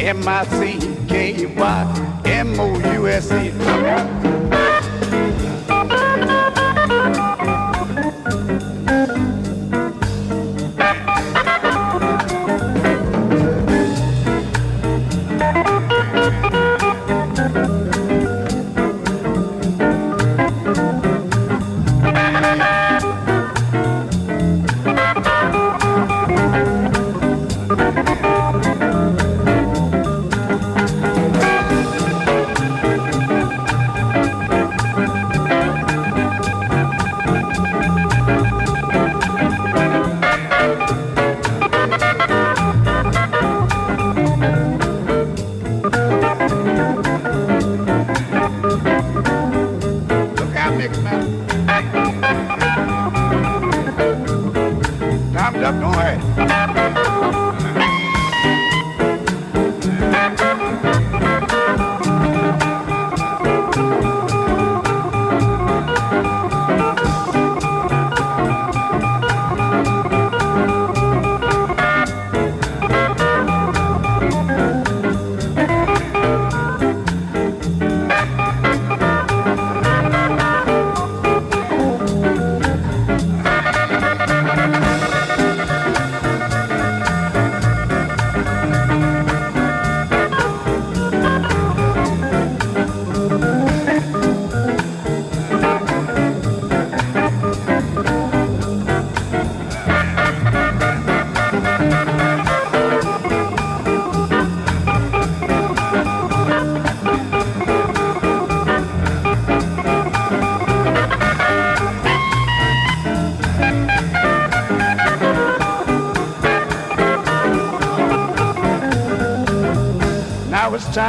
M-I-C-K-Y-M-O-U-S-E. 0.00 1.40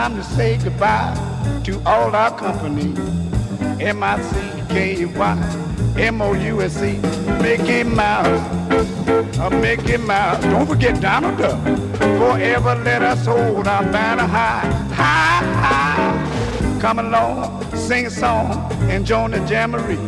time 0.01 0.15
to 0.15 0.23
say 0.23 0.57
goodbye 0.57 1.13
to 1.63 1.79
all 1.85 2.15
our 2.15 2.35
company. 2.35 2.89
M 3.79 4.01
I 4.01 4.19
C 4.19 4.35
K 4.73 5.05
Y 5.05 5.95
M 5.95 6.21
O 6.23 6.33
U 6.33 6.61
S 6.63 6.81
E, 6.81 6.97
Mickey 7.43 7.83
Mouse, 7.83 8.41
a 9.37 9.49
Mickey 9.51 9.97
Mouse. 9.97 10.43
Don't 10.45 10.65
forget 10.65 10.99
Donald 10.99 11.37
Duck. 11.37 11.61
Forever 12.19 12.73
let 12.83 13.03
us 13.03 13.23
hold 13.27 13.67
our 13.67 13.83
banner 13.91 14.25
high, 14.25 14.65
high, 15.01 15.43
high. 15.65 16.79
Come 16.81 16.97
along, 16.97 17.63
sing 17.75 18.07
a 18.07 18.09
song, 18.09 18.71
and 18.89 19.05
join 19.05 19.29
the 19.29 19.41
jamboree. 19.45 19.99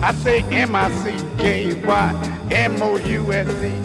I 0.00 0.12
say 0.22 0.42
M 0.52 0.76
I 0.76 0.88
C 1.02 1.16
K 1.38 1.82
Y 1.82 2.48
M 2.52 2.80
O 2.80 2.96
U 2.96 3.32
S 3.32 3.48
E. 3.64 3.81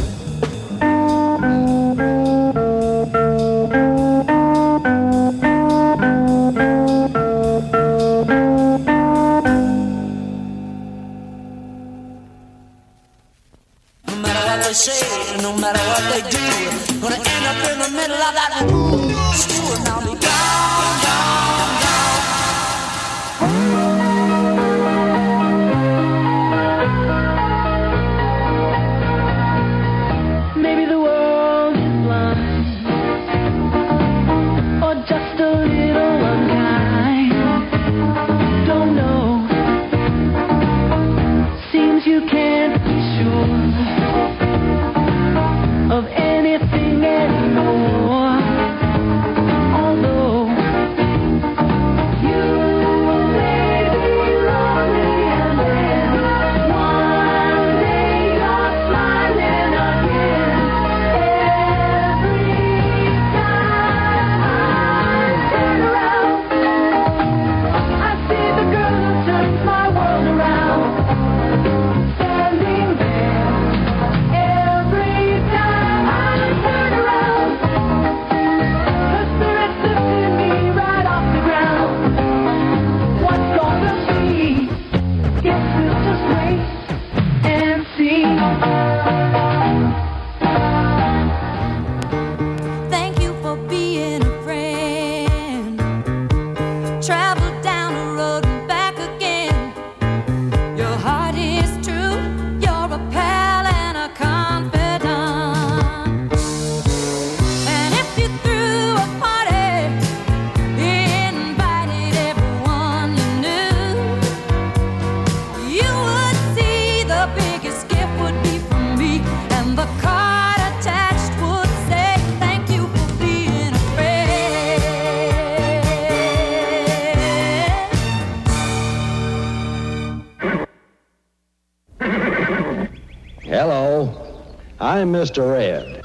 I'm 134.98 135.14
Mr. 135.14 135.56
Ed. 135.56 136.02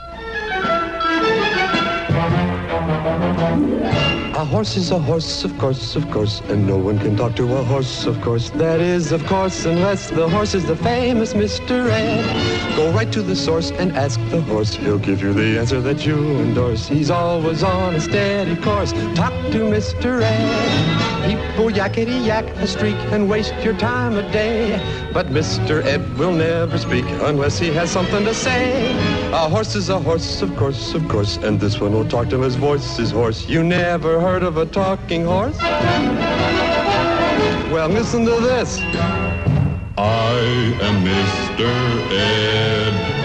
A 4.36 4.44
horse 4.44 4.76
is 4.76 4.90
a 4.90 4.98
horse, 4.98 5.44
of 5.44 5.56
course, 5.56 5.96
of 5.96 6.10
course, 6.10 6.42
and 6.50 6.66
no 6.66 6.76
one 6.76 6.98
can 6.98 7.16
talk 7.16 7.34
to 7.36 7.56
a 7.56 7.64
horse, 7.64 8.04
of 8.04 8.20
course. 8.20 8.50
That 8.50 8.80
is, 8.80 9.10
of 9.10 9.24
course, 9.24 9.64
unless 9.64 10.10
the 10.10 10.28
horse 10.28 10.52
is 10.52 10.66
the 10.66 10.76
famous 10.76 11.32
Mr. 11.32 11.88
Ed. 11.88 12.76
Go 12.76 12.92
right 12.92 13.10
to 13.12 13.22
the 13.22 13.34
source 13.34 13.70
and 13.70 13.96
ask 13.96 14.20
the 14.28 14.42
horse. 14.42 14.74
He'll 14.74 14.98
give 14.98 15.22
you 15.22 15.32
the 15.32 15.58
answer 15.58 15.80
that 15.80 16.04
you 16.04 16.18
endorse. 16.40 16.86
He's 16.86 17.10
always 17.10 17.62
on 17.62 17.94
a 17.94 18.00
steady 18.00 18.56
course. 18.56 18.92
Talk 19.14 19.32
to 19.52 19.60
Mr. 19.72 20.20
Ed. 20.20 21.01
People 21.52 21.68
yakety 21.68 22.24
yak 22.24 22.46
a 22.64 22.66
streak 22.66 22.96
and 23.12 23.28
waste 23.28 23.52
your 23.62 23.76
time 23.76 24.16
a 24.16 24.22
day. 24.32 24.80
But 25.12 25.26
Mr. 25.26 25.84
Ed 25.84 26.00
will 26.16 26.32
never 26.32 26.78
speak 26.78 27.04
unless 27.20 27.58
he 27.58 27.68
has 27.74 27.90
something 27.90 28.24
to 28.24 28.32
say. 28.32 28.90
A 29.32 29.50
horse 29.50 29.74
is 29.74 29.90
a 29.90 29.98
horse, 29.98 30.40
of 30.40 30.56
course, 30.56 30.94
of 30.94 31.06
course, 31.08 31.36
and 31.36 31.60
this 31.60 31.78
one 31.78 31.92
will 31.92 32.08
talk 32.08 32.30
till 32.30 32.40
his 32.40 32.56
voice 32.56 32.98
is 32.98 33.10
hoarse. 33.10 33.46
You 33.50 33.62
never 33.62 34.18
heard 34.18 34.42
of 34.42 34.56
a 34.56 34.64
talking 34.64 35.26
horse? 35.26 35.58
Well, 37.70 37.90
listen 37.90 38.24
to 38.24 38.40
this. 38.40 38.80
I 39.98 40.38
am 40.80 41.04
Mr. 41.04 41.68
Ed. 42.12 43.21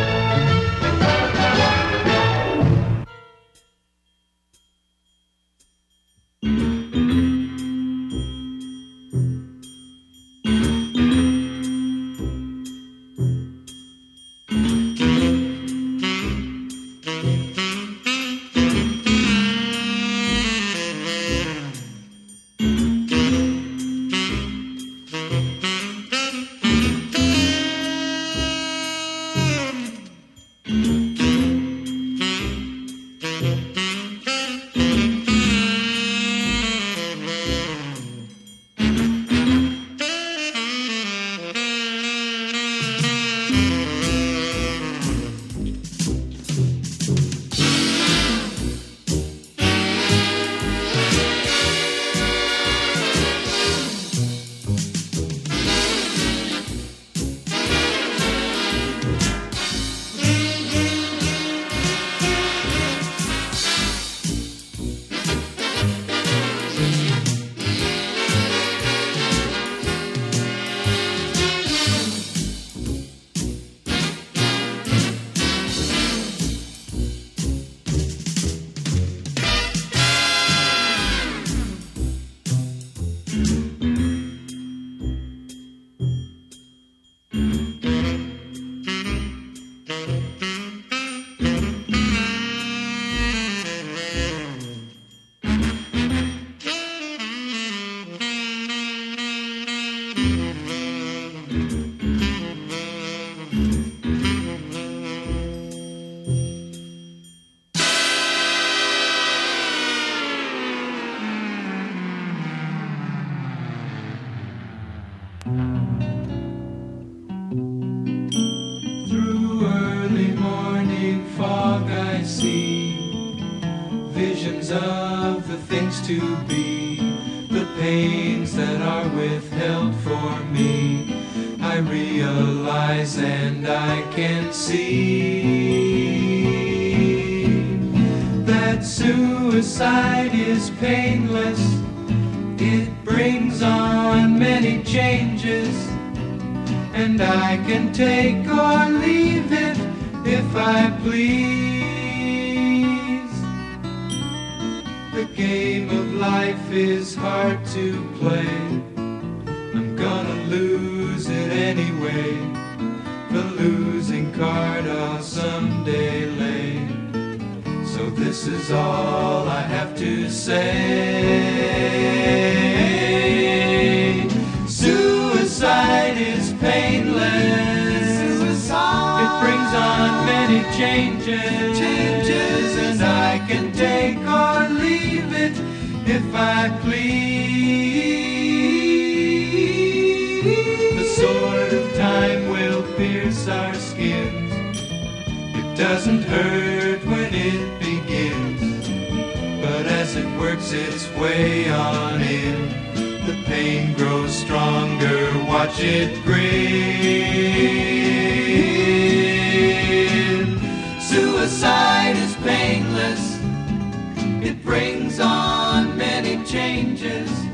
It 214.48 214.64
brings 214.64 215.20
on 215.20 215.98
many 215.98 216.42
changes, 216.46 217.47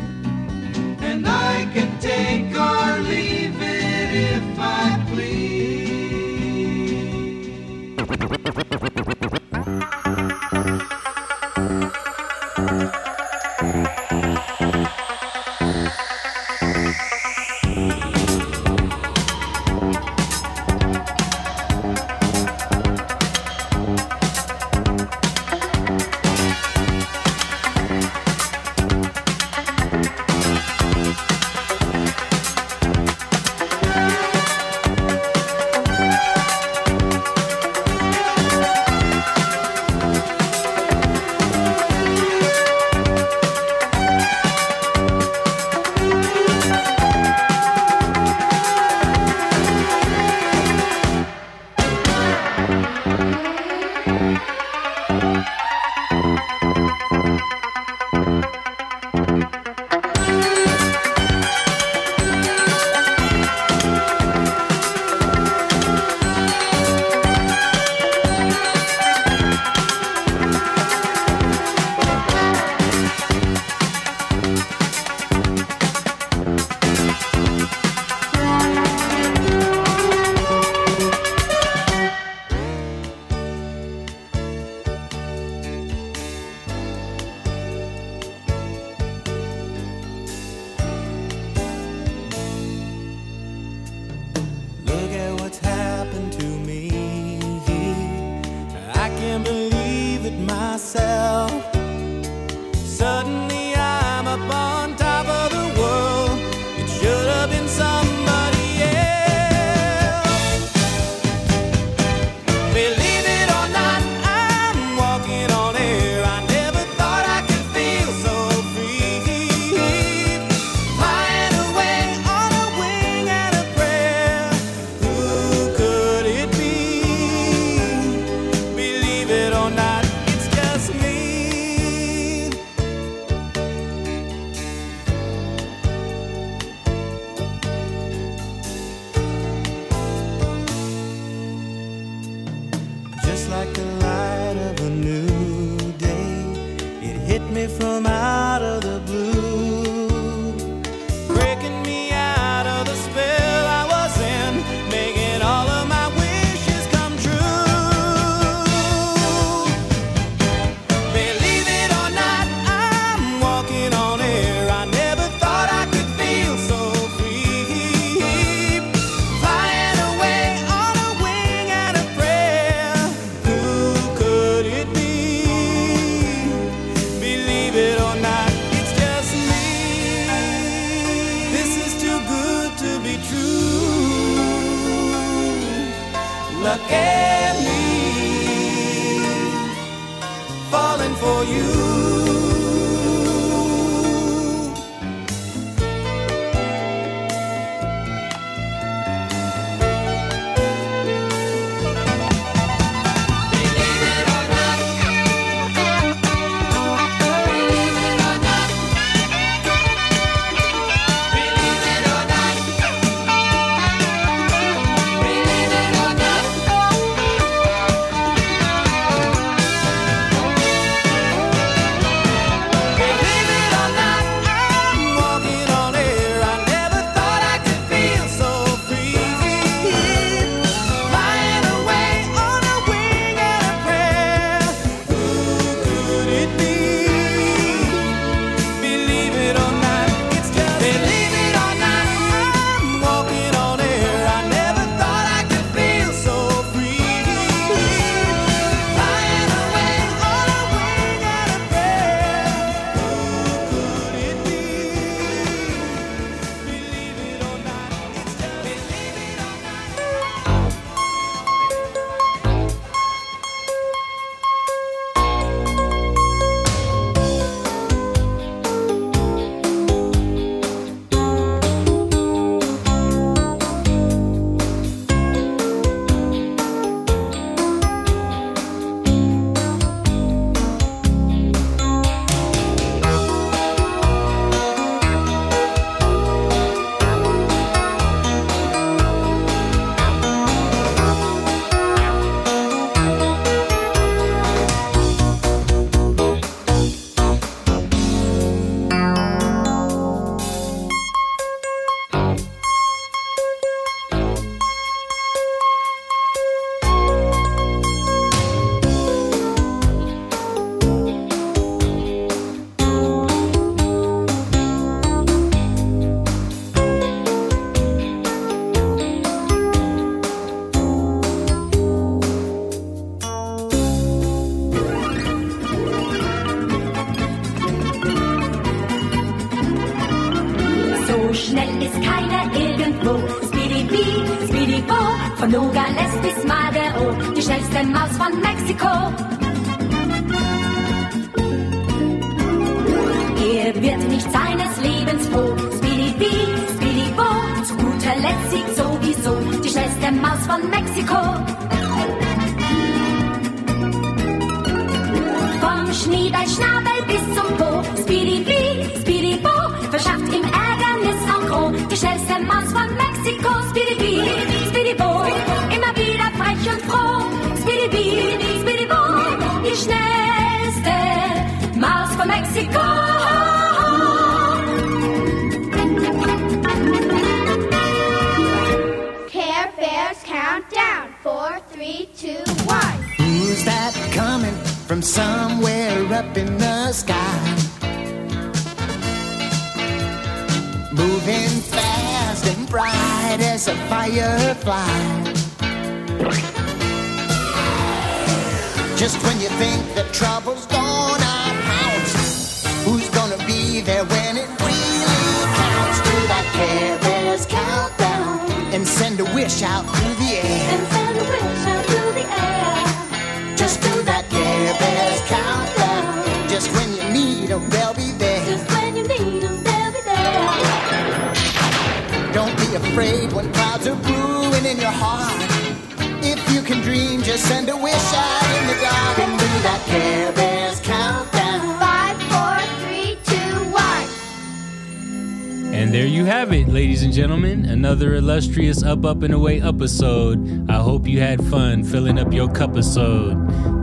Another 437.65 438.15
illustrious 438.15 438.83
Up 438.83 439.05
Up 439.05 439.23
and 439.23 439.33
Away 439.33 439.61
episode. 439.61 440.69
I 440.69 440.81
hope 440.81 441.07
you 441.07 441.19
had 441.19 441.43
fun 441.45 441.83
filling 441.83 442.19
up 442.19 442.33
your 442.33 442.51
cup 442.51 442.71
episode. 442.71 443.37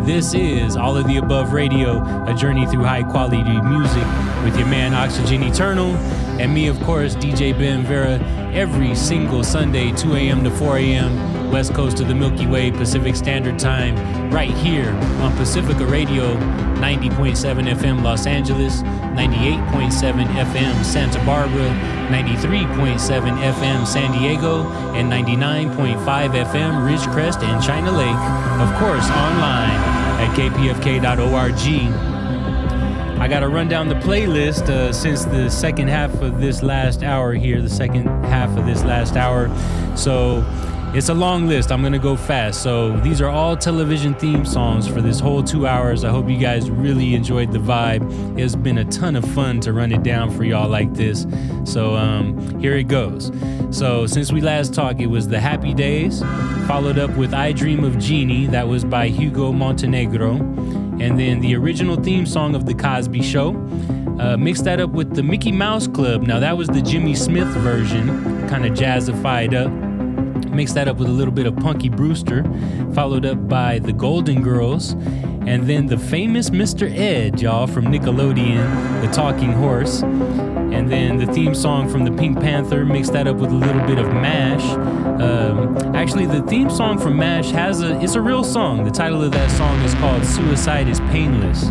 This 0.05 0.35
is 0.35 0.77
All 0.77 0.97
of 0.97 1.07
the 1.07 1.19
Above 1.19 1.53
Radio, 1.53 2.03
a 2.27 2.35
journey 2.35 2.67
through 2.67 2.85
high 2.85 3.05
quality 3.05 3.43
music 3.43 4.05
with 4.45 4.59
your 4.59 4.67
man 4.67 4.95
Oxygen 4.95 5.45
Eternal 5.45 5.95
and 6.41 6.53
me, 6.53 6.67
of 6.67 6.81
course, 6.81 7.15
DJ 7.15 7.53
Ben 7.53 7.85
Vera, 7.85 8.19
every 8.53 8.95
single 8.95 9.45
Sunday, 9.45 9.93
2 9.93 10.17
a.m. 10.17 10.43
to 10.43 10.51
4 10.51 10.79
a.m 10.79 11.40
west 11.51 11.75
coast 11.75 12.01
of 12.01 12.09
the 12.09 12.15
Milky 12.15 12.47
Way, 12.47 12.71
Pacific 12.71 13.17
Standard 13.17 13.59
Time, 13.59 13.95
right 14.31 14.51
here 14.51 14.91
on 15.21 15.37
Pacifica 15.37 15.85
Radio, 15.85 16.37
90.7 16.77 17.75
FM 17.75 18.03
Los 18.03 18.27
Angeles, 18.27 18.83
98.7 18.83 20.25
FM 20.27 20.85
Santa 20.85 21.19
Barbara, 21.27 21.69
93.7 22.11 22.99
FM 22.99 23.87
San 23.87 24.13
Diego, 24.19 24.69
and 24.95 25.11
99.5 25.11 26.05
FM 26.05 26.89
Ridgecrest 26.89 27.43
and 27.43 27.63
China 27.63 27.91
Lake. 27.91 28.09
Of 28.61 28.79
course, 28.79 29.09
online 29.11 29.79
at 30.21 30.35
kpfk.org. 30.37 31.61
I 33.21 33.29
got 33.29 33.41
to 33.41 33.49
run 33.49 33.69
down 33.69 33.89
the 33.89 33.97
playlist 33.97 34.71
uh, 34.71 34.95
since 34.95 35.27
the 35.27 35.51
second 35.51 35.89
half 35.89 36.23
of 36.23 36.41
this 36.41 36.63
last 36.63 37.03
hour 37.03 37.35
here, 37.35 37.61
the 37.61 37.69
second 37.69 38.07
half 38.25 38.57
of 38.57 38.65
this 38.65 38.83
last 38.83 39.15
hour. 39.15 39.55
So 39.95 40.41
it's 40.93 41.09
a 41.09 41.15
long 41.15 41.47
list. 41.47 41.71
I'm 41.71 41.83
going 41.83 41.93
to 41.93 42.01
go 42.01 42.17
fast. 42.17 42.65
So 42.65 42.97
these 42.99 43.21
are 43.21 43.29
all 43.29 43.57
television 43.57 44.13
theme 44.15 44.45
songs 44.45 44.89
for 44.89 45.01
this 45.01 45.21
whole 45.21 45.41
two 45.41 45.65
hours. 45.65 46.03
I 46.03 46.11
hope 46.11 46.29
you 46.29 46.37
guys 46.37 46.69
really 46.69 47.15
enjoyed 47.15 47.53
the 47.53 47.61
vibe. 47.61 48.37
It's 48.37 48.57
been 48.57 48.77
a 48.79 48.85
ton 48.87 49.15
of 49.15 49.25
fun 49.25 49.61
to 49.61 49.73
run 49.73 49.93
it 49.93 50.03
down 50.03 50.33
for 50.33 50.43
y'all 50.43 50.69
like 50.69 50.93
this. 50.95 51.29
So 51.63 51.95
um, 51.95 52.59
here 52.59 52.75
it 52.75 52.89
goes. 52.89 53.31
So 53.71 54.07
since 54.07 54.33
we 54.33 54.41
last 54.41 54.75
talked, 54.75 55.01
it 55.01 55.07
was 55.07 55.29
The 55.29 55.39
Happy 55.39 55.75
Days, 55.75 56.23
followed 56.67 56.99
up 56.99 57.17
with 57.17 57.35
I 57.35 57.53
Dream 57.53 57.85
of 57.85 57.97
Jeannie. 58.01 58.47
That 58.47 58.67
was 58.67 58.85
by 58.85 59.07
Hugo 59.07 59.53
Montenegro. 59.53 60.33
And 60.33 61.21
then 61.21 61.39
the 61.39 61.55
original 61.55 62.03
theme 62.03 62.27
song 62.27 62.57
of 62.57 62.67
The 62.67 62.75
Cosby 62.75 63.23
Show. 63.23 63.51
Uh, 64.19 64.37
mixed 64.37 64.65
that 64.65 64.81
up 64.81 64.91
with 64.91 65.15
the 65.15 65.23
Mickey 65.23 65.53
Mouse 65.53 65.87
Club. 65.87 66.23
Now, 66.25 66.41
that 66.41 66.59
was 66.59 66.69
the 66.69 66.83
Jimmy 66.83 67.15
Smith 67.15 67.49
version, 67.49 68.09
kind 68.49 68.67
of 68.67 68.73
jazzified 68.73 69.55
up. 69.55 69.90
Mixed 70.53 70.75
that 70.75 70.89
up 70.89 70.99
with 70.99 71.09
a 71.09 71.13
little 71.13 71.33
bit 71.33 71.47
of 71.47 71.57
Punky 71.57 71.89
Brewster, 71.89 72.45
followed 72.95 73.25
up 73.25 73.49
by 73.49 73.79
the 73.79 73.93
Golden 73.93 74.43
Girls, 74.43 74.93
and 75.47 75.69
then 75.69 75.87
the 75.87 75.99
famous 75.99 76.51
Mr. 76.51 76.91
Ed, 76.91 77.41
y'all, 77.41 77.67
from 77.67 77.87
Nickelodeon, 77.87 79.01
The 79.01 79.13
Talking 79.13 79.53
Horse. 79.53 80.03
And 80.03 80.91
then 80.91 81.19
the 81.19 81.27
theme 81.27 81.55
song 81.55 81.89
from 81.89 82.05
the 82.05 82.13
Pink 82.13 82.39
Panther, 82.41 82.85
mixed 82.85 83.13
that 83.13 83.27
up 83.27 83.37
with 83.37 83.51
a 83.51 83.55
little 83.55 83.85
bit 83.87 83.99
of 83.99 84.07
MASH. 84.09 84.63
Um, 85.21 85.77
actually, 85.97 86.27
the 86.27 86.43
theme 86.43 86.71
song 86.71 86.99
from 86.99 87.17
MASH 87.17 87.51
has 87.51 87.83
a, 87.83 88.01
it's 88.01 88.15
a 88.15 88.21
real 88.21 88.45
song. 88.45 88.85
The 88.85 88.91
title 88.91 89.23
of 89.23 89.33
that 89.33 89.51
song 89.51 89.81
is 89.81 89.95
called 89.95 90.25
Suicide 90.25 90.89
is 90.89 91.01
Painless. 91.01 91.65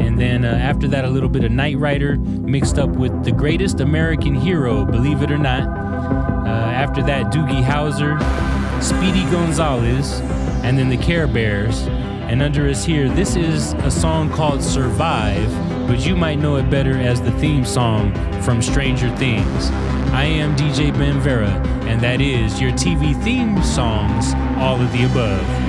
And 0.00 0.18
then 0.18 0.44
uh, 0.44 0.48
after 0.48 0.86
that, 0.88 1.04
a 1.04 1.10
little 1.10 1.28
bit 1.28 1.44
of 1.44 1.50
Knight 1.50 1.78
Rider 1.78 2.16
mixed 2.16 2.78
up 2.78 2.90
with 2.90 3.24
The 3.24 3.32
Greatest 3.32 3.80
American 3.80 4.34
Hero, 4.34 4.84
believe 4.84 5.22
it 5.22 5.30
or 5.30 5.38
not. 5.38 5.66
Uh, 6.48 6.70
after 6.70 7.02
that, 7.02 7.26
Doogie 7.26 7.62
Howser, 7.62 8.18
Speedy 8.82 9.22
Gonzales, 9.30 10.20
and 10.64 10.78
then 10.78 10.88
the 10.88 10.96
Care 10.96 11.26
Bears. 11.26 11.82
And 12.30 12.40
under 12.40 12.66
us 12.70 12.86
here, 12.86 13.06
this 13.10 13.36
is 13.36 13.74
a 13.74 13.90
song 13.90 14.30
called 14.30 14.62
Survive, 14.62 15.50
but 15.86 16.06
you 16.06 16.16
might 16.16 16.38
know 16.38 16.56
it 16.56 16.70
better 16.70 16.96
as 16.96 17.20
the 17.20 17.32
theme 17.32 17.66
song 17.66 18.14
from 18.40 18.62
Stranger 18.62 19.14
Things. 19.16 19.70
I 20.14 20.24
am 20.24 20.56
DJ 20.56 20.90
Ben 20.90 21.20
Vera, 21.20 21.50
and 21.86 22.00
that 22.00 22.22
is 22.22 22.58
your 22.62 22.70
TV 22.70 23.14
theme 23.22 23.62
songs, 23.62 24.32
all 24.56 24.80
of 24.80 24.90
the 24.92 25.04
above. 25.04 25.67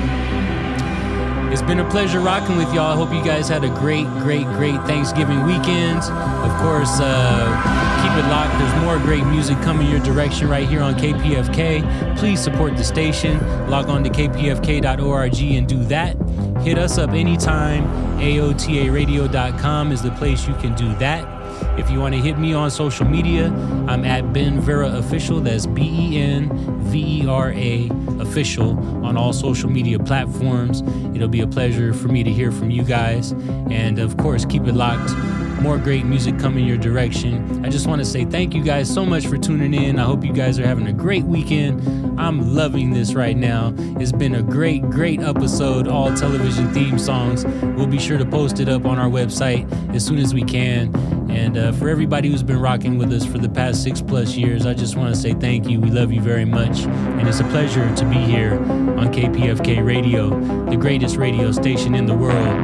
It's 1.52 1.64
been 1.64 1.80
a 1.80 1.90
pleasure 1.90 2.20
rocking 2.20 2.58
with 2.58 2.72
y'all. 2.76 2.92
I 2.92 2.96
hope 2.96 3.12
you 3.12 3.24
guys 3.24 3.50
had 3.50 3.64
a 3.64 3.70
great, 3.70 4.06
great, 4.20 4.46
great 4.46 4.80
Thanksgiving 4.84 5.44
weekend. 5.46 5.98
Of 5.98 6.62
course, 6.62 7.00
uh, 7.02 8.00
keep 8.04 8.24
it 8.24 8.30
locked. 8.30 8.58
There's 8.60 8.84
more 8.84 9.00
great 9.00 9.26
music 9.26 9.60
coming 9.62 9.90
your 9.90 10.00
direction 10.02 10.48
right 10.48 10.70
here 10.70 10.82
on 10.82 10.94
KPFK. 10.94 12.18
Please 12.18 12.40
support 12.40 12.78
the 12.78 12.84
station. 12.84 13.40
Log 13.68 13.90
on 13.90 14.04
to 14.04 14.12
kpfk.org 14.12 15.42
and 15.42 15.68
do 15.68 15.84
that. 15.86 16.16
Hit 16.62 16.78
us 16.78 17.00
up 17.00 17.12
anytime. 17.12 17.84
AOTARadio.com 18.20 19.92
is 19.92 20.04
the 20.04 20.12
place 20.12 20.48
you 20.48 20.54
can 20.56 20.76
do 20.76 20.94
that. 20.98 21.39
If 21.80 21.90
you 21.90 22.02
want 22.02 22.14
to 22.14 22.20
hit 22.20 22.38
me 22.38 22.54
on 22.54 22.70
social 22.70 23.06
media, 23.06 23.48
I'm 23.88 24.04
at 24.04 24.34
Ben 24.34 24.60
Vera 24.60 24.90
Official. 24.98 25.40
That's 25.40 25.66
B 25.66 25.84
E 25.84 26.18
N 26.22 26.50
V 26.84 27.22
E 27.22 27.26
R 27.26 27.54
A 27.54 27.90
Official 28.20 28.78
on 29.06 29.16
all 29.16 29.32
social 29.32 29.70
media 29.70 29.98
platforms. 29.98 30.82
It'll 31.16 31.30
be 31.30 31.40
a 31.40 31.48
pleasure 31.48 31.94
for 31.94 32.10
me 32.10 32.22
to 32.22 32.32
hear 32.32 32.52
from 32.52 32.70
you 32.70 32.84
guys. 32.84 33.32
And 33.72 33.98
of 33.98 34.18
course, 34.18 34.44
keep 34.44 34.64
it 34.64 34.74
locked. 34.74 35.16
More 35.62 35.78
great 35.78 36.06
music 36.06 36.38
coming 36.38 36.66
your 36.66 36.78
direction. 36.78 37.66
I 37.66 37.70
just 37.70 37.88
want 37.88 38.00
to 38.00 38.06
say 38.06 38.26
thank 38.26 38.54
you 38.54 38.64
guys 38.64 38.94
so 38.94 39.06
much 39.06 39.28
for 39.28 39.38
tuning 39.38 39.74
in. 39.74 40.00
I 40.00 40.04
hope 40.04 40.26
you 40.26 40.34
guys 40.34 40.60
are 40.60 40.68
having 40.68 40.88
a 40.88 40.94
great 40.94 41.24
weekend. 41.24 41.82
I'm 42.20 42.56
loving 42.56 42.92
this 42.92 43.14
right 43.14 43.38
now. 43.38 43.74
It's 44.00 44.12
been 44.12 44.36
a 44.36 44.42
great, 44.42 44.84
great 44.90 45.22
episode. 45.22 45.88
All 45.88 46.14
television 46.14 46.74
theme 46.74 47.00
songs. 47.00 47.46
We'll 47.46 47.88
be 47.88 48.00
sure 48.00 48.18
to 48.18 48.26
post 48.26 48.60
it 48.60 48.68
up 48.68 48.86
on 48.86 49.00
our 49.00 49.10
website 49.10 49.66
as 49.96 50.06
soon 50.06 50.20
as 50.20 50.34
we 50.34 50.44
can. 50.44 51.19
And 51.30 51.58
uh, 51.58 51.72
for 51.74 51.90
everybody 51.90 52.30
who's 52.30 52.44
been 52.44 52.60
rocking 52.60 52.98
with 52.98 53.14
us 53.14 53.26
for 53.26 53.38
the 53.38 53.50
past 53.50 53.84
six 53.84 54.02
plus 54.02 54.36
years, 54.36 54.66
I 54.66 54.74
just 54.74 54.96
want 54.96 55.14
to 55.14 55.20
say 55.20 55.34
thank 55.34 55.70
you. 55.70 55.80
We 55.80 55.92
love 55.92 56.12
you 56.12 56.22
very 56.22 56.46
much. 56.46 56.82
And 56.82 57.28
it's 57.28 57.40
a 57.40 57.44
pleasure 57.46 57.94
to 57.96 58.06
be 58.06 58.18
here 58.18 58.56
on 58.56 59.14
KPFK 59.14 59.86
Radio, 59.86 60.30
the 60.70 60.78
greatest 60.78 61.18
radio 61.18 61.52
station 61.52 61.96
in 61.96 62.06
the 62.06 62.16
world, 62.16 62.64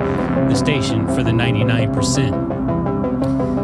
the 0.50 0.56
station 0.56 1.08
for 1.08 1.24
the 1.24 1.32
99%. 1.32 2.56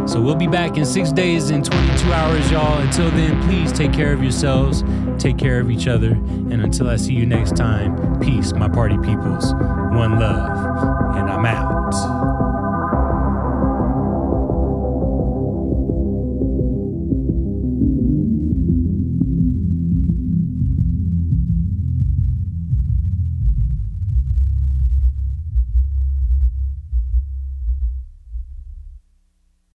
So 0.08 0.20
we'll 0.20 0.36
be 0.36 0.48
back 0.48 0.78
in 0.78 0.86
six 0.86 1.12
days 1.12 1.52
and 1.52 1.64
22 1.64 2.12
hours, 2.12 2.52
y'all. 2.52 2.82
Until 2.82 3.10
then, 3.12 3.42
please 3.44 3.72
take 3.72 3.94
care 3.94 4.12
of 4.12 4.22
yourselves, 4.22 4.84
take 5.18 5.38
care 5.38 5.60
of 5.60 5.72
each 5.72 5.88
other. 5.88 6.12
And 6.12 6.62
until 6.62 6.90
I 6.90 6.98
see 6.98 7.14
you 7.14 7.26
next 7.26 7.56
time, 7.56 8.20
peace, 8.20 8.52
my 8.54 8.68
party 8.68 8.98
peoples. 8.98 9.54
One 9.54 10.20
love, 10.20 11.16
and 11.16 11.30
I'm 11.30 11.46
out. 11.46 12.31